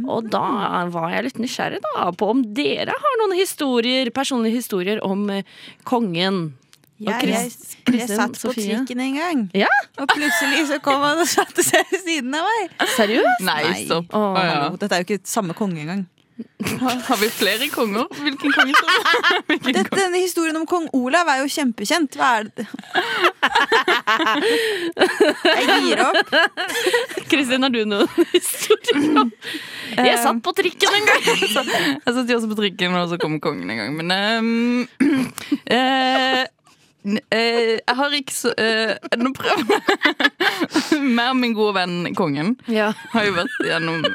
[0.07, 5.01] Og da var jeg litt nysgjerrig da på om dere har noen historier, personlige historier
[5.05, 5.43] om eh,
[5.87, 6.47] kongen.
[6.97, 7.51] Ja, jeg,
[7.93, 8.73] jeg satt på Sofie.
[8.79, 9.67] trikken en gang, Ja?
[10.01, 12.71] og plutselig så kom han og satte seg ved siden av meg.
[12.95, 13.43] Seriøst?
[13.45, 14.07] Nei, stopp.
[14.17, 14.55] Å, Å, ja.
[14.81, 16.07] Dette er jo ikke samme konge engang.
[16.81, 18.05] Har, vi flere konger?
[18.21, 19.71] Hvilken konge du?
[19.73, 22.17] Dette, denne historien om kong Olav er jo kjempekjent.
[22.17, 22.65] Hva er det
[25.57, 26.35] Jeg gir opp.
[27.31, 29.31] Kristin, har du noen historier
[29.97, 31.25] Jeg satt på trikken en gang!
[31.41, 33.97] Jeg satt jo også på trikken, og så kom kongen en gang.
[33.97, 34.85] Men um,
[35.71, 36.43] uh,
[37.31, 41.03] eh, jeg har ikke så uh, Nå prøver jeg.
[41.17, 42.91] Mer min gode venn kongen Ja.
[43.13, 44.05] har jo vært gjennom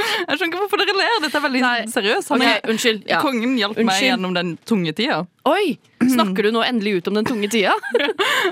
[0.00, 1.16] Jeg skjønner ikke hvorfor dere ler.
[1.24, 1.62] Dette er veldig
[1.94, 2.28] seriøst.
[2.34, 3.02] Han er- unnskyld.
[3.10, 3.20] Ja.
[3.24, 5.22] Kongen hjalp meg gjennom den tunge tida.
[5.50, 5.78] Oi!
[6.00, 7.74] Snakker du nå endelig ut om den tunge tida?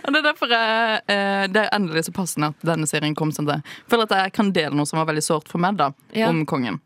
[0.09, 3.31] Det er derfor jeg, eh, det er endelig så passende at denne serien kom.
[3.35, 5.77] Sånn at jeg føler at jeg kan dele noe som var veldig sårt for meg
[5.81, 6.29] da, Ja.
[6.33, 6.81] om kongen.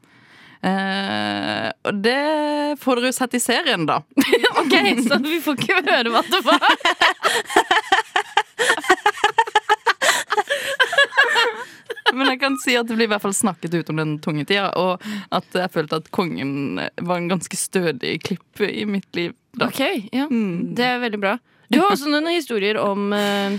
[0.63, 3.97] Uh, og det får dere jo sett i serien, da.
[4.63, 4.75] ok,
[5.09, 6.63] Så vi får ikke høre hva det var?
[12.13, 14.45] Men jeg kan si at det blir i hvert fall snakket ut om den tunge
[14.49, 19.37] tida, og at jeg følte at kongen var en ganske stødig klipp i mitt liv.
[19.57, 19.69] Da.
[19.69, 20.29] Ok, ja.
[20.29, 21.37] Det er veldig bra.
[21.73, 23.57] Du har også noen historier om uh,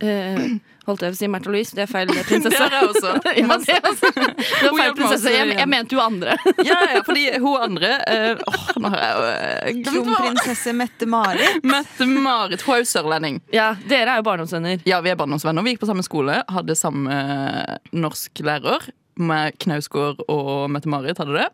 [0.00, 0.46] eh,
[0.84, 1.76] Holdt jeg på å si Märtha Louise?
[1.76, 2.50] Det er feil prinsesse.
[2.52, 3.12] Det er jeg også.
[3.40, 4.10] ja, det er også.
[4.14, 4.24] Det
[4.60, 5.32] har feil prinsesse.
[5.34, 6.36] Jeg, jeg mente jo andre.
[6.64, 11.64] Ja, ja, fordi hun andre uh, åh, nå har jeg jo eh, Kronprinsesse Mette-Marit.
[11.66, 12.64] Mette-Marit.
[12.64, 13.40] Hun er jo sørlending.
[13.52, 14.84] Ja, Dere er jo barndomsvenner.
[14.88, 15.64] Ja, vi er barndomsvenner.
[15.66, 18.88] Vi gikk på samme skole, hadde samme eh, norsklærer.
[19.20, 21.48] Med Knausgård og Mette-Marit hadde det.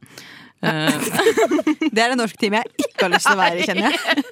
[0.62, 0.92] Eh,
[1.94, 4.24] Det er en norsk time jeg ikke har lyst til å være i, kjenner jeg.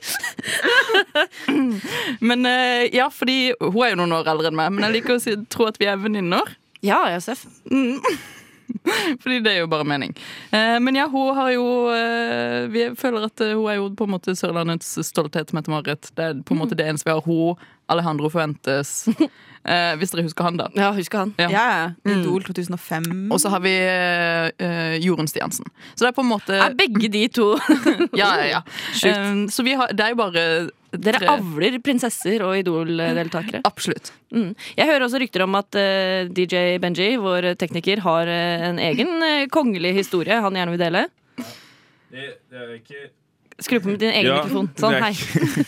[2.29, 5.17] men eh, ja, fordi hun er jo noen år eldre enn meg, men jeg liker
[5.17, 6.57] å si, tro at vi er venninner.
[6.85, 7.47] Ja, Josef.
[7.73, 7.99] Mm.
[9.23, 10.15] Fordi det er jo bare mening.
[10.51, 14.09] Eh, men ja, hun har jo eh, Vi føler at eh, hun er jo på
[14.09, 16.11] en måte Sørlandets stolthet, Mette-Marit.
[16.17, 17.25] Det er på en måte det eneste vi har.
[17.27, 19.07] Hun, Alejandro Fuentes.
[19.99, 20.69] Hvis dere husker han, da.
[20.79, 21.33] Ja, husker han.
[21.37, 21.89] Ja, ja.
[22.07, 22.23] Mm.
[22.23, 23.09] Idol 2005.
[23.35, 23.73] Og så har vi
[25.03, 25.67] Jorunn Stiansen.
[25.95, 27.51] Så det er på en måte Er begge de to
[28.17, 28.63] Ja, ja, ja.
[29.53, 30.45] Så vi har, det er jo bare
[30.93, 33.61] Dere avler prinsesser og Idol-deltakere.
[33.69, 34.13] Absolutt.
[34.33, 34.55] Mm.
[34.79, 39.11] Jeg hører også rykter om at uh, DJ Benji, vår tekniker, har uh, en egen
[39.21, 41.05] uh, kongelig historie han gjerne vil dele.
[42.09, 43.07] Det, det er ikke
[43.59, 44.69] Skru på med din egen Ja, mikrofon.
[44.79, 45.15] Sånn, det hei.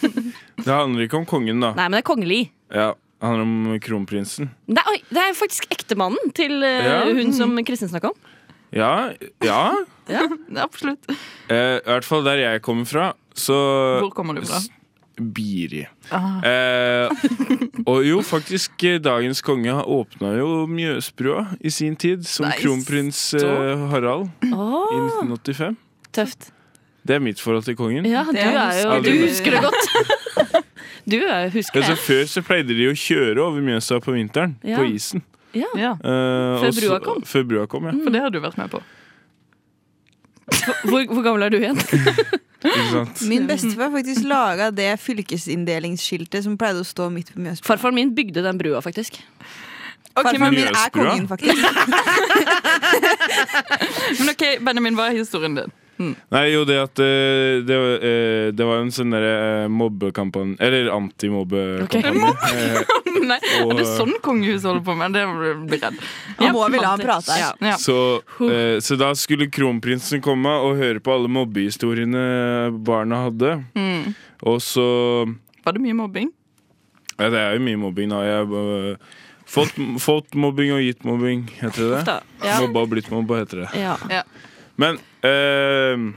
[0.65, 1.73] Det handler ikke om kongen, da.
[1.75, 2.41] Nei, men det er kongelig.
[2.71, 4.51] Ja, Det handler om kronprinsen.
[4.71, 7.01] Det er, oi, det er faktisk ektemannen til eh, Ja.
[7.11, 8.29] hun som Kristin snakka om.
[8.71, 9.11] Ja,
[9.43, 9.63] ja.
[10.07, 10.23] Ja,
[10.63, 11.03] absolutt.
[11.51, 13.57] Eh, I hvert fall der jeg kommer fra, så
[14.05, 14.63] Hvor kommer du fra?
[15.21, 15.85] Biri.
[16.11, 16.41] Ah.
[16.47, 17.11] Eh,
[17.87, 22.61] og jo, faktisk, eh, dagens konge åpna jo Mjøsbrua i sin tid som Nice.
[22.63, 25.77] kronprins eh, Harald i 1985.
[26.13, 26.51] tøft.
[27.07, 28.05] Det er mitt forhold til kongen.
[28.09, 30.65] Ja, du, er jo, du husker det godt.
[31.11, 31.17] Du
[31.53, 31.89] husker det.
[31.89, 34.77] Altså, før så pleide de å kjøre over Mjøsa på vinteren, Ja.
[34.79, 35.23] på isen.
[35.57, 35.67] Ja.
[35.75, 35.93] Ja.
[35.97, 37.23] Eh, Før brua kom?
[37.27, 37.95] Før brua kom, ja.
[38.05, 38.83] For det har du vært med på.
[40.85, 41.81] Hvor, hvor gammel er du igjen?
[42.61, 43.23] Ikke sant?
[43.31, 47.69] Min bestefar faktisk laga det fylkesinndelingsskiltet som pleide å stå midt på Mjøsbrua.
[47.73, 49.13] Farfaren min bygde den brua, faktisk.
[50.13, 51.57] Farfaren min er kongen, faktisk.
[54.21, 55.71] Men ok, Benjamin, hva er historien din?
[56.01, 59.33] Nei, jo, det at eh, det, var, jo det var en sånn derre
[59.65, 62.81] eh, mobbekampanje Eller antimobbekampanje.
[62.81, 63.27] Okay.
[63.31, 65.13] Nei, Og- Er det sånn kongehuset holder på med?
[65.13, 65.25] Det
[65.69, 65.99] blir redd.
[66.39, 67.37] Han må vel la han prate.
[67.39, 67.51] Ja.
[67.73, 67.77] Ja.
[67.81, 67.97] Så,
[68.49, 72.25] eh, så da skulle kronprinsen komme og høre på alle mobbehistoriene
[72.87, 73.57] barna hadde.
[73.77, 74.15] Mm.
[74.49, 74.87] Og så
[75.67, 76.31] Var det mye mobbing?
[77.21, 78.23] Ja, det er jo mye mobbing, da.
[78.25, 82.15] Jeg har eh, fått, fått mobbing og gitt mobbing, heter det det?
[82.47, 82.55] Ja.
[82.65, 83.73] Mobba og blitt mobba, heter det.
[83.77, 83.99] Ja.
[84.09, 84.23] Ja.
[84.81, 86.11] Men eh,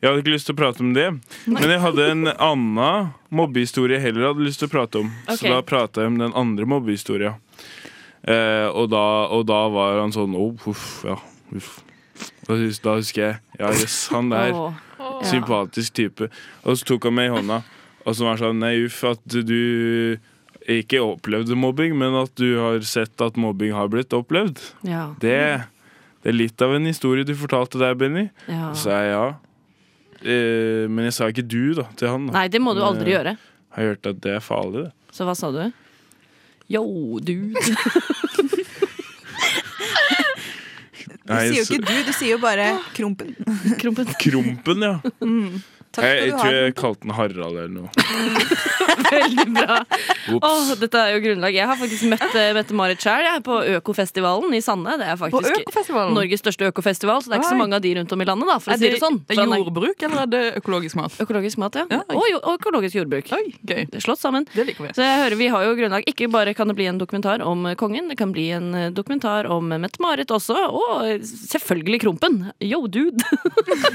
[0.00, 1.08] jeg hadde ikke lyst til å prate om det.
[1.50, 5.10] Men jeg hadde en annen mobbehistorie jeg heller hadde lyst til å prate om.
[5.26, 5.42] Okay.
[5.42, 7.34] Så da prata jeg om den andre mobbehistoria.
[8.22, 11.18] Eh, og, og da var han sånn oh, uff, ja.
[11.56, 11.78] Uff.
[12.44, 14.56] Da, da husker jeg Ja, jøss, han der.
[15.28, 16.28] Sympatisk type.
[16.64, 17.62] Og så tok han meg i hånda,
[18.04, 20.18] og så var han sånn Nei, uff, at du
[20.70, 24.60] ikke opplevde mobbing, men at du har sett at mobbing har blitt opplevd.
[24.86, 25.10] Ja.
[25.20, 25.40] Det,
[26.20, 28.26] det er litt av en historie du fortalte der, Benny.
[28.46, 28.72] Ja.
[28.74, 29.28] Så sa jeg ja.
[30.20, 32.26] Eh, men jeg sa ikke du da, til han.
[32.28, 32.34] Da.
[32.42, 33.36] Nei, det må du Men, aldri gjøre gjøre.
[33.76, 35.14] Har hørt at det er farlig, det.
[35.16, 35.62] Så hva sa du?
[36.70, 36.84] Yo,
[37.24, 37.56] dude.
[41.24, 43.32] Du sier jo ikke du, du sier jo bare Krompen.
[43.80, 44.12] Krompen.
[44.20, 44.96] Krompen, ja.
[45.90, 47.88] Takk Jeg, skal jeg du tror jeg kalte den Harald eller noe.
[49.10, 49.78] Veldig bra.
[50.36, 50.44] Ops.
[50.46, 51.56] Åh, dette er jo grunnlag.
[51.56, 54.94] Jeg har faktisk møtt uh, Mette-Marit sjøl på Økofestivalen i Sande.
[55.00, 58.14] Det er faktisk Norges største økofestival, så det er ikke så mange av de rundt
[58.14, 58.50] om i landet.
[58.52, 61.00] da For å Er si det, det sånn er det jordbruk, eller er det økologisk
[61.00, 61.16] mat?
[61.26, 61.86] Økologisk mat, ja.
[61.90, 63.32] Ja, og, og økologisk jordbruk.
[63.34, 63.82] Oi, gøy.
[63.90, 64.46] Det er Slått sammen.
[64.54, 64.94] Det liker vi.
[64.94, 66.06] Så jeg hører vi har jo grunnlag.
[66.10, 69.50] Ikke bare kan det bli en dokumentar om kongen, det kan bli en eh, dokumentar
[69.50, 72.40] om Mette-Marit også, og eh, selvfølgelig Krompen.
[72.62, 73.26] Yo, dude!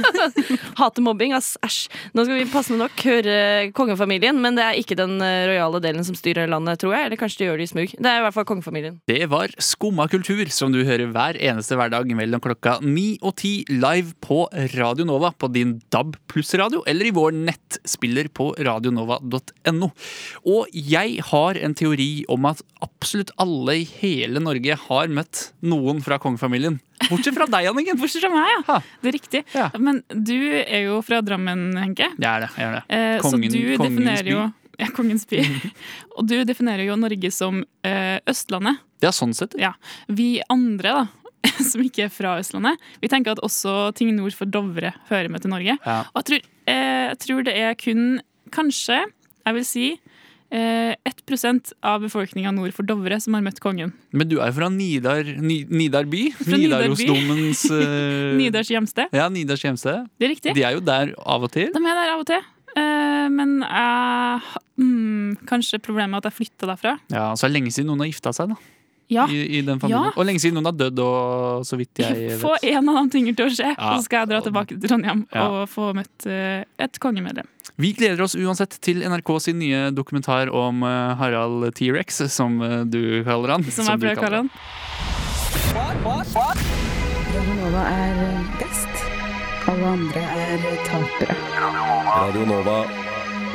[0.80, 1.56] Hater mobbing, ass.
[1.64, 1.85] Æsj.
[2.16, 3.38] Nå skal vi passende nok høre
[3.76, 7.10] kongefamilien, men det er ikke den eh, rojale delen som styrer landet, tror jeg.
[7.10, 7.96] Eller kanskje de gjør det i smug.
[7.96, 9.00] Det er i hvert fall kongefamilien.
[9.10, 13.54] Det var Skumma kultur, som du hører hver eneste hverdag mellom klokka ni og ti
[13.72, 14.46] live på
[14.76, 19.92] Radio Nova på din DAB pluss-radio, eller i vår nettspiller på radionova.no.
[20.52, 26.02] Og jeg har en teori om at absolutt alle i hele Norge har møtt noen
[26.06, 26.80] fra kongefamilien.
[27.10, 27.98] Bortsett fra deg, Anniken.
[28.00, 28.78] Bortsett fra meg, ja.
[29.02, 29.42] Det er riktig.
[29.82, 32.08] Men du er jo fra Drammen, Henke.
[32.16, 32.52] Jeg er det.
[32.58, 32.84] Jeg er det.
[32.90, 34.46] Eh, Kongen- så du definerer jo
[34.80, 35.44] ja, Kongens by.
[36.18, 38.82] og du definerer jo Norge som eh, Østlandet.
[39.04, 39.56] Ja, sånn sett.
[39.60, 39.74] Ja.
[40.08, 44.50] Vi andre, da, som ikke er fra Østlandet, vi tenker at også ting nord for
[44.50, 45.78] Dovre hører med til Norge.
[45.78, 46.00] Ja.
[46.14, 48.06] Og jeg tror, eh, jeg tror det er kun
[48.56, 49.04] kanskje,
[49.46, 49.88] jeg vil si,
[50.52, 53.94] 1% av befolkninga nord for Dovre som har møtt kongen.
[54.16, 56.28] Men du er jo fra Nidar, Ni, Nidar by?
[56.48, 59.10] Nidarosdomens uh, Nidars hjemsted.
[59.16, 60.06] Ja, Nidars hjemsted.
[60.20, 60.54] Det er riktig.
[60.58, 61.72] De er jo der av og til.
[61.74, 62.44] De er der av og til.
[62.76, 66.98] Eh, men jeg mm, Kanskje problemet er at jeg flytta derfra.
[67.14, 68.58] Ja, så er det lenge siden noen har gifta seg, da.
[69.08, 69.28] Ja.
[69.30, 69.80] I, i den.
[69.88, 70.08] Ja.
[70.18, 73.38] Og lenge siden noen har dødd, og så vidt jeg Få en av de tingene
[73.38, 73.92] til å skje, Ja.
[73.96, 75.46] så skal jeg dra tilbake til Trondheim Ja.
[75.46, 77.48] og få møtt eh, et kongemedlem.
[77.76, 82.88] Vi gleder oss uansett til NRK sin nye dokumentar om eh, Harald T-rex, som eh,
[82.88, 83.66] du kaller han.
[83.68, 84.50] Som jeg pleier å kalle han.
[87.36, 88.16] Radio Nova er
[88.62, 88.88] best.
[89.68, 91.36] Alle andre er tapere.
[92.08, 92.80] Radio Nova.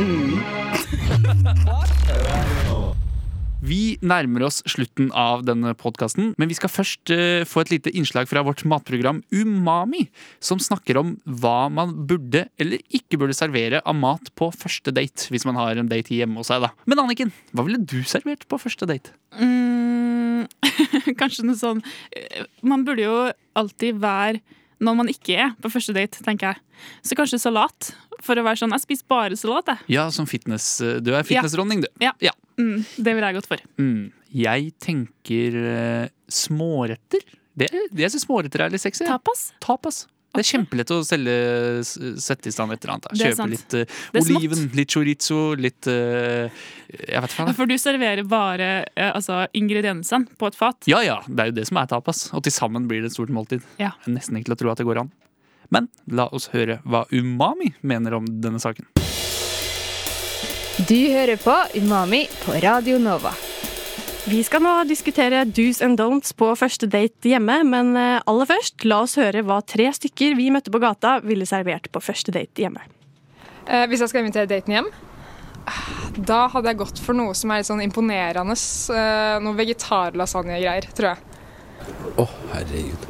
[3.61, 7.93] Vi nærmer oss slutten av denne podkasten, men vi skal først eh, få et lite
[7.93, 10.07] innslag fra vårt matprogram Umami,
[10.41, 15.29] som snakker om hva man burde eller ikke burde servere av mat på første date,
[15.29, 16.65] hvis man har en date hjemme hos seg.
[16.65, 16.73] da.
[16.89, 19.13] Men Anniken, hva ville du servert på første date?
[19.37, 20.49] Mm,
[21.21, 21.85] kanskje noe sånn
[22.17, 23.19] eh, Man burde jo
[23.61, 24.41] alltid være
[24.81, 26.63] når man ikke er på første date, tenker jeg.
[27.05, 27.91] Så kanskje salat.
[28.25, 29.85] For å være sånn Jeg spiser bare salat, jeg.
[29.99, 30.79] Ja, som fitness.
[30.81, 31.91] eh, Du er fitnessdronning, du.
[32.01, 32.15] Ja.
[32.25, 32.33] Ja.
[32.61, 33.67] Mm, det ville jeg gått for.
[33.81, 34.11] Mm.
[34.45, 37.27] Jeg tenker uh, småretter.
[37.57, 39.07] Det, det jeg syns småretter er litt sexy.
[39.09, 39.51] Tapas?
[39.65, 40.05] Tapas.
[40.31, 41.33] Det er kjempelett å selge,
[42.23, 43.09] sette i stand et eller annet.
[43.09, 43.17] da.
[43.19, 44.21] Kjøpe litt uh, smått.
[44.37, 46.47] oliven, litt chorizo, litt uh,
[46.93, 47.49] Jeg vet Ja.
[47.59, 50.87] For du serverer bare uh, altså, ingrediensene på et fat.
[50.91, 52.29] Ja ja, det er jo det som er tapas.
[52.31, 53.67] Og til sammen blir det et stort måltid.
[53.83, 53.97] Ja.
[54.07, 55.11] Nesten ikke til å tro at det går an.
[55.75, 58.87] Men la oss høre hva Umami mener om denne saken.
[60.91, 63.31] Du hører på Umami på Radio Nova.
[64.27, 68.83] Vi skal nå diskutere do's and don'ts på første date hjemme, men eh, aller først,
[68.91, 72.65] la oss høre hva tre stykker vi møtte på gata ville servert på første date
[72.65, 72.83] hjemme.
[73.69, 74.91] Eh, hvis jeg skal invitere daten hjem,
[76.27, 78.59] da hadde jeg gått for noe som er litt sånn imponerende.
[78.59, 81.23] Eh, noe vegetarlasagne-greier, tror jeg.
[82.19, 83.09] Å, herregud.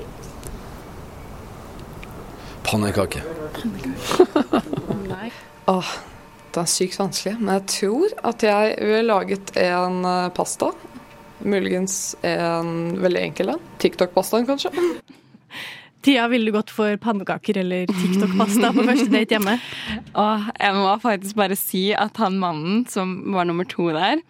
[2.68, 3.24] Pannekake.
[5.78, 5.98] Åh,
[6.54, 7.36] det er sykt vanskelig.
[7.40, 10.72] Men jeg tror at jeg ville laget en eh, pasta.
[11.40, 13.64] Muligens en veldig enkel en.
[13.80, 14.74] TikTok-pastaen, kanskje.
[16.00, 19.56] Tia, ville du gått for pannekaker eller TikTok-pasta på første date hjemme?
[20.22, 24.22] Åh, jeg må faktisk bare si at han mannen som var nummer to der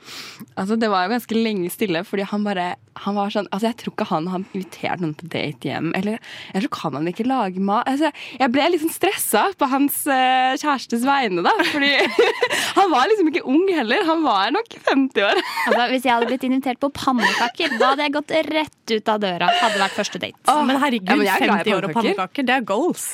[0.58, 2.72] Altså Det var jo ganske lenge stille, fordi han bare
[3.04, 5.90] han var sånn, altså Jeg tror ikke han har invitert noen på date hjem.
[5.96, 6.18] Eller
[6.52, 7.88] jeg tror kan han ikke lage mat.
[7.90, 11.54] Altså, jeg ble litt sånn stressa på hans uh, kjærestes vegne, da.
[11.70, 11.92] Fordi
[12.78, 14.04] han var liksom ikke ung heller.
[14.08, 15.40] Han var nok 50 år.
[15.70, 19.20] Altså, hvis jeg hadde blitt invitert på pannekaker, da hadde jeg gått rett ut av
[19.22, 19.50] døra.
[19.60, 20.56] Hadde vært første date.
[20.66, 23.04] men herregud, 50 år og pannekaker, det er goals.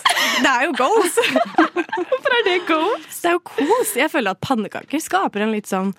[0.41, 1.19] Det er jo goals!
[1.97, 3.21] Hvorfor er det goals?
[3.21, 3.93] Det er jo kos.
[3.99, 5.93] Jeg føler at pannekaker skaper en litt sånn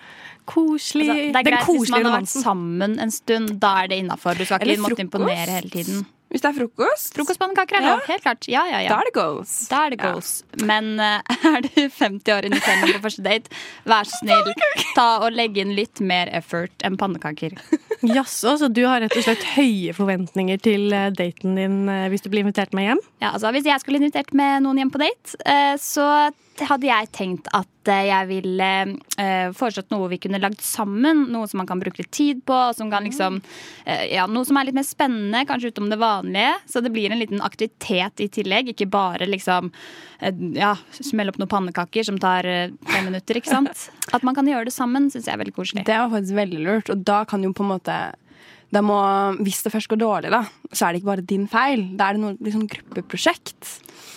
[0.47, 3.57] koselig Altså, det er Den greit hvis man har vært sammen en stund.
[3.61, 4.37] Da er det innafor.
[4.37, 6.05] Du skal ikke måtte imponere hele tiden.
[6.27, 7.13] Hvis det er frokost.
[7.15, 7.99] Frokostpannekaker er Ja.
[8.07, 8.47] Helt klart.
[8.51, 8.89] Ja, ja, ja.
[8.91, 9.53] Da er det goals.
[9.71, 10.43] Er det goals.
[10.59, 11.21] Men uh,
[11.55, 13.53] er du 50 år noen på første date,
[13.87, 14.51] vær så snill,
[14.97, 17.55] ta og legg inn litt mer effort enn pannekaker.
[18.17, 22.21] Jaså, så du har rett og slett høye forventninger til eh, daten din eh, hvis
[22.21, 22.99] du blir invitert med hjem?
[23.23, 26.05] Ja, altså Hvis jeg skulle invitert med noen hjem på date, uh, så
[26.65, 28.69] hadde jeg tenkt at eh, jeg ville
[29.19, 31.25] uh, foreslått noe vi kunne lagd sammen.
[31.33, 32.55] Noe som man kan bruke litt tid på.
[32.55, 33.39] og Som kan liksom,
[33.85, 36.55] uh, ja, noe som er litt mer spennende, kanskje utom det vanlige.
[36.69, 38.73] Så det blir en liten aktivitet i tillegg.
[38.73, 43.41] Ikke bare liksom uh, ja, smelle opp noen pannekaker som tar fem minutter.
[43.41, 43.89] ikke sant?
[44.15, 45.87] At man kan gjøre det sammen, syns jeg er veldig koselig.
[45.87, 47.97] Det var faktisk veldig lurt, og da kan jo på en måte
[48.73, 48.97] da må,
[49.39, 50.41] Hvis det først går dårlig, da,
[50.73, 51.85] så er det ikke bare din feil.
[51.97, 53.69] Da er det noe liksom, gruppeprosjekt.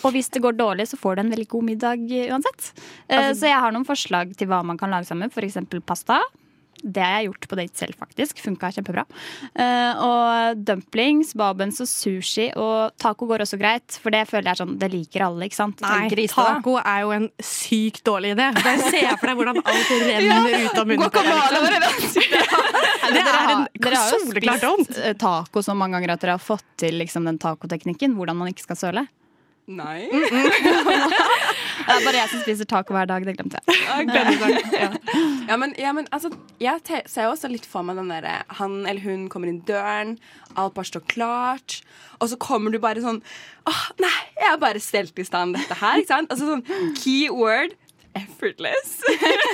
[0.04, 2.72] Og hvis det går dårlig, så får du en veldig god middag eh, uansett.
[3.08, 5.30] Eh, Altså- så jeg har noen forslag til hva man kan lage sammen.
[5.30, 5.58] F.eks.
[5.86, 6.20] pasta.
[6.82, 8.40] Det har jeg gjort på date selv, faktisk.
[8.44, 9.04] Funka kjempebra.
[9.54, 12.48] Uh, og dumplings, babens og sushi.
[12.56, 15.58] Og taco går også greit, for det føler jeg er sånn Det liker alle, ikke
[15.58, 15.82] sant?
[15.84, 18.50] Nei, taco er jo en sykt dårlig idé.
[18.60, 21.10] Bare se for deg hvordan alt renner Ja, ut av munnen.
[21.10, 21.30] på deg,
[23.10, 26.36] Nei, Det er en dere har jo spist eh, taco så mange ganger at dere
[26.36, 28.14] har fått til liksom, den tacoteknikken.
[28.18, 29.06] Hvordan man ikke skal søle.
[29.70, 30.08] Nei.
[31.90, 33.26] Det er bare jeg som spiser taco hver dag.
[33.26, 33.80] Det glemte jeg.
[34.80, 34.90] ja.
[35.50, 36.30] Ja, men, ja, men altså,
[36.62, 40.16] jeg ser jo også litt for meg den derre Han eller hun kommer inn døren,
[40.54, 41.80] alt bare står klart,
[42.20, 43.20] og så kommer du bare sånn
[43.68, 46.00] Åh, nei, jeg har bare stelt i stand dette her.
[46.00, 46.30] Ikke sant?
[46.32, 47.74] Altså sånn keyword
[48.18, 49.00] effortless.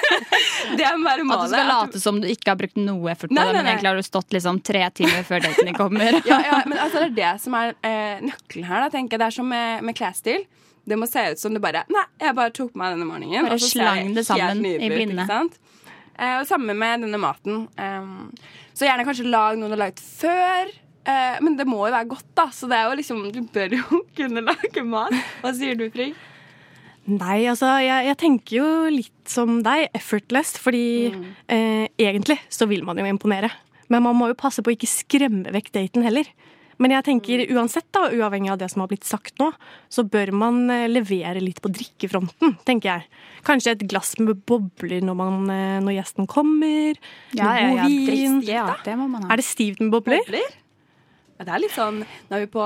[0.79, 3.37] det er bare At du skal late som du ikke har brukt noe effort på
[3.37, 3.73] Nei, det, nei, men nei.
[3.75, 6.21] egentlig har du stått liksom tre timer før daten kommer.
[6.31, 8.87] ja, ja, men altså, det er det som er eh, nøkkelen her.
[8.87, 9.23] Da, tenker jeg.
[9.25, 10.47] Det er som med, med klesstil.
[10.87, 13.49] Det må se ut som du bare Nei, jeg bare tok på meg denne morgenen.
[13.49, 15.27] Bare og så slang det sammen i blinde.
[16.17, 17.67] Eh, og samme med denne maten.
[17.77, 18.31] Um,
[18.77, 20.71] så gjerne kanskje lag noe du har laget før.
[21.07, 22.49] Eh, men det må jo være godt, da.
[22.55, 25.15] Så det er jo liksom Du bør jo kunne lage mat.
[25.43, 26.17] Hva sier du, Frigg?
[27.07, 31.13] Nei, altså, jeg, jeg tenker jo litt som deg, effortless, fordi
[31.47, 33.53] eh, egentlig så vil man jo imponere.
[33.87, 36.27] Men man må jo passe på å ikke skremme vekk daten heller.
[36.83, 39.51] Men jeg tenker uansett, da, uavhengig av det som har blitt sagt nå,
[39.89, 43.09] så bør man eh, levere litt på drikkefronten, tenker jeg.
[43.47, 46.99] Kanskje et glass med bobler når, man, eh, når gjesten kommer.
[47.33, 48.39] Ja, med ja, god ja, vin.
[48.45, 49.33] ja, det må man ha.
[49.33, 50.23] Er det stivt med bobler?
[51.37, 52.63] Det er litt sånn Nå er vi på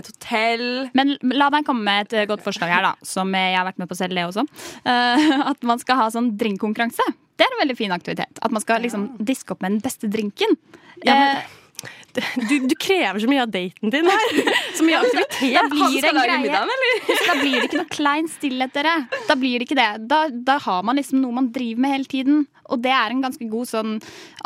[0.00, 0.62] et hotell.
[0.96, 2.92] Men la meg komme med et eh, godt forslag her, da.
[3.04, 4.46] Som jeg har vært med på selv, det også.
[4.88, 7.04] Eh, at man skal ha sånn drinkkonkurranse.
[7.36, 8.40] Det er en veldig fin aktivitet.
[8.44, 10.56] At man skal liksom diske opp med den beste drinken.
[11.04, 11.58] Ja, men- Eh,
[12.48, 14.34] Du, du krever så mye av daten din her.
[14.76, 15.54] Så mye aktivitet.
[15.56, 16.38] Da blir det en greie.
[16.42, 16.68] middagen.
[17.28, 18.94] Da blir det ikke noe klein stillhet, dere.
[19.28, 19.88] Da blir det ikke det.
[20.10, 22.46] Da, da har man liksom noe man driver med hele tiden.
[22.72, 23.98] Og det er en ganske god sånn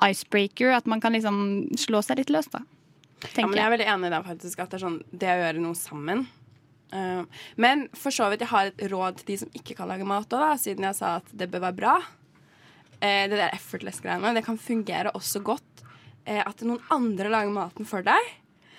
[0.07, 0.73] icebreaker.
[0.79, 1.39] At man kan liksom
[1.79, 2.63] slå seg litt løs, da.
[3.35, 4.63] Ja, men jeg er veldig enig i det, faktisk.
[4.63, 6.27] At det er sånn det å gjøre noe sammen.
[6.95, 7.25] Uh,
[7.59, 10.37] men for så vidt, jeg har et råd til de som ikke kan lage mat
[10.39, 11.97] òg, siden jeg sa at det bør være bra.
[13.01, 14.37] Uh, det der effortless-greiene.
[14.39, 15.76] Det kan fungere også godt
[16.27, 18.33] at noen andre lager maten for deg.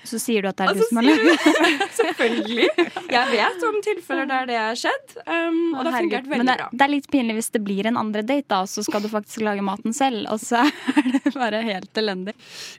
[0.08, 2.68] Så sier du at det er altså, du som har lagd laget Selvfølgelig.
[3.12, 6.48] Jeg vet om tilfeller der det har skjedd, um, og det har fungert Men veldig
[6.48, 6.68] det, bra.
[6.72, 9.10] det er litt pinlig hvis det blir en andre date, da, og så skal du
[9.12, 10.28] faktisk lage maten selv.
[10.34, 12.36] Og så er det bare helt elendig.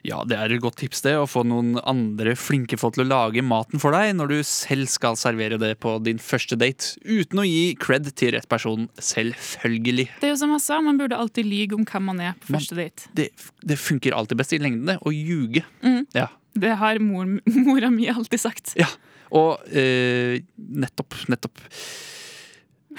[0.07, 3.09] Ja, det er et godt tips det, å få noen andre flinke folk til å
[3.09, 7.43] lage maten for deg når du selv skal servere det på din første date, uten
[7.43, 10.09] å gi cred til rett person, selvfølgelig.
[10.21, 12.55] Det er jo som jeg sa, Man burde alltid lyge om hvem man er på
[12.55, 13.09] første date.
[13.15, 13.29] Det,
[13.65, 15.65] det funker alltid best i lengden, det, å ljuge.
[15.83, 16.03] Mm.
[16.15, 16.29] Ja.
[16.59, 17.39] Det har mor,
[17.69, 18.75] mora mi alltid sagt.
[18.79, 18.89] Ja,
[19.35, 21.61] og eh, nettopp, nettopp.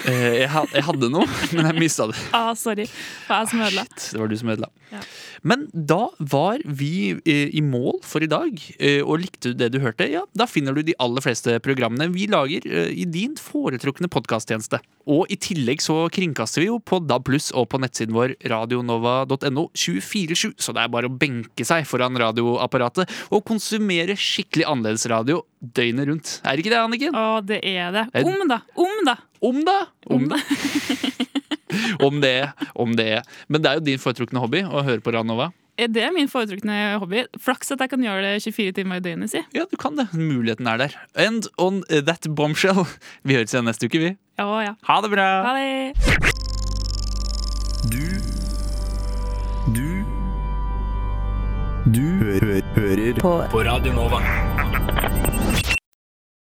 [0.09, 2.17] Eh, jeg, had, jeg hadde noe, men jeg mista det.
[2.37, 2.87] Ah, sorry.
[2.87, 3.85] Det var jeg som ødela.
[3.91, 4.71] Det var du som ødela.
[4.95, 5.01] Ja.
[5.51, 6.01] Men da
[6.33, 10.09] var vi eh, i mål for i dag, eh, og likte du det du hørte,
[10.09, 14.81] ja, da finner du de aller fleste programmene vi lager i din foretrukne podkasttjeneste.
[15.11, 20.55] Og i tillegg så kringkaster vi jo på DAB+, og på nettsiden vår radionova.no 24-7,
[20.61, 26.35] så det er bare å benke seg foran radioapparatet og konsumere skikkelig annerledesradio døgnet rundt.
[26.45, 27.17] Er det ikke det, Anniken?
[27.17, 28.07] Å, det er det.
[28.23, 28.61] Om, da.
[28.79, 29.17] Om, da.
[29.41, 29.79] Om da.
[30.11, 30.41] Om da.
[32.07, 32.37] om det,
[32.75, 33.15] om det.
[33.49, 35.51] Men det er jo din foretrukne hobby å høre på Radionova.
[35.81, 37.23] Er det min foretrukne hobby?
[37.41, 39.41] Flaks at jeg kan gjøre det 24 timer i døgnet, si.
[39.57, 40.11] Ja, du kan det.
[40.13, 40.97] Muligheten er der.
[41.17, 42.85] And on that bombshell.
[43.25, 44.11] Vi høres igjen neste uke, vi.
[44.41, 44.75] Ja, ja.
[44.89, 45.29] Ha det bra.
[45.45, 45.95] Ha det.
[47.93, 48.07] Du
[49.77, 49.89] Du
[51.97, 53.33] Du hø hø hører på.
[53.53, 54.21] på Radio Nova.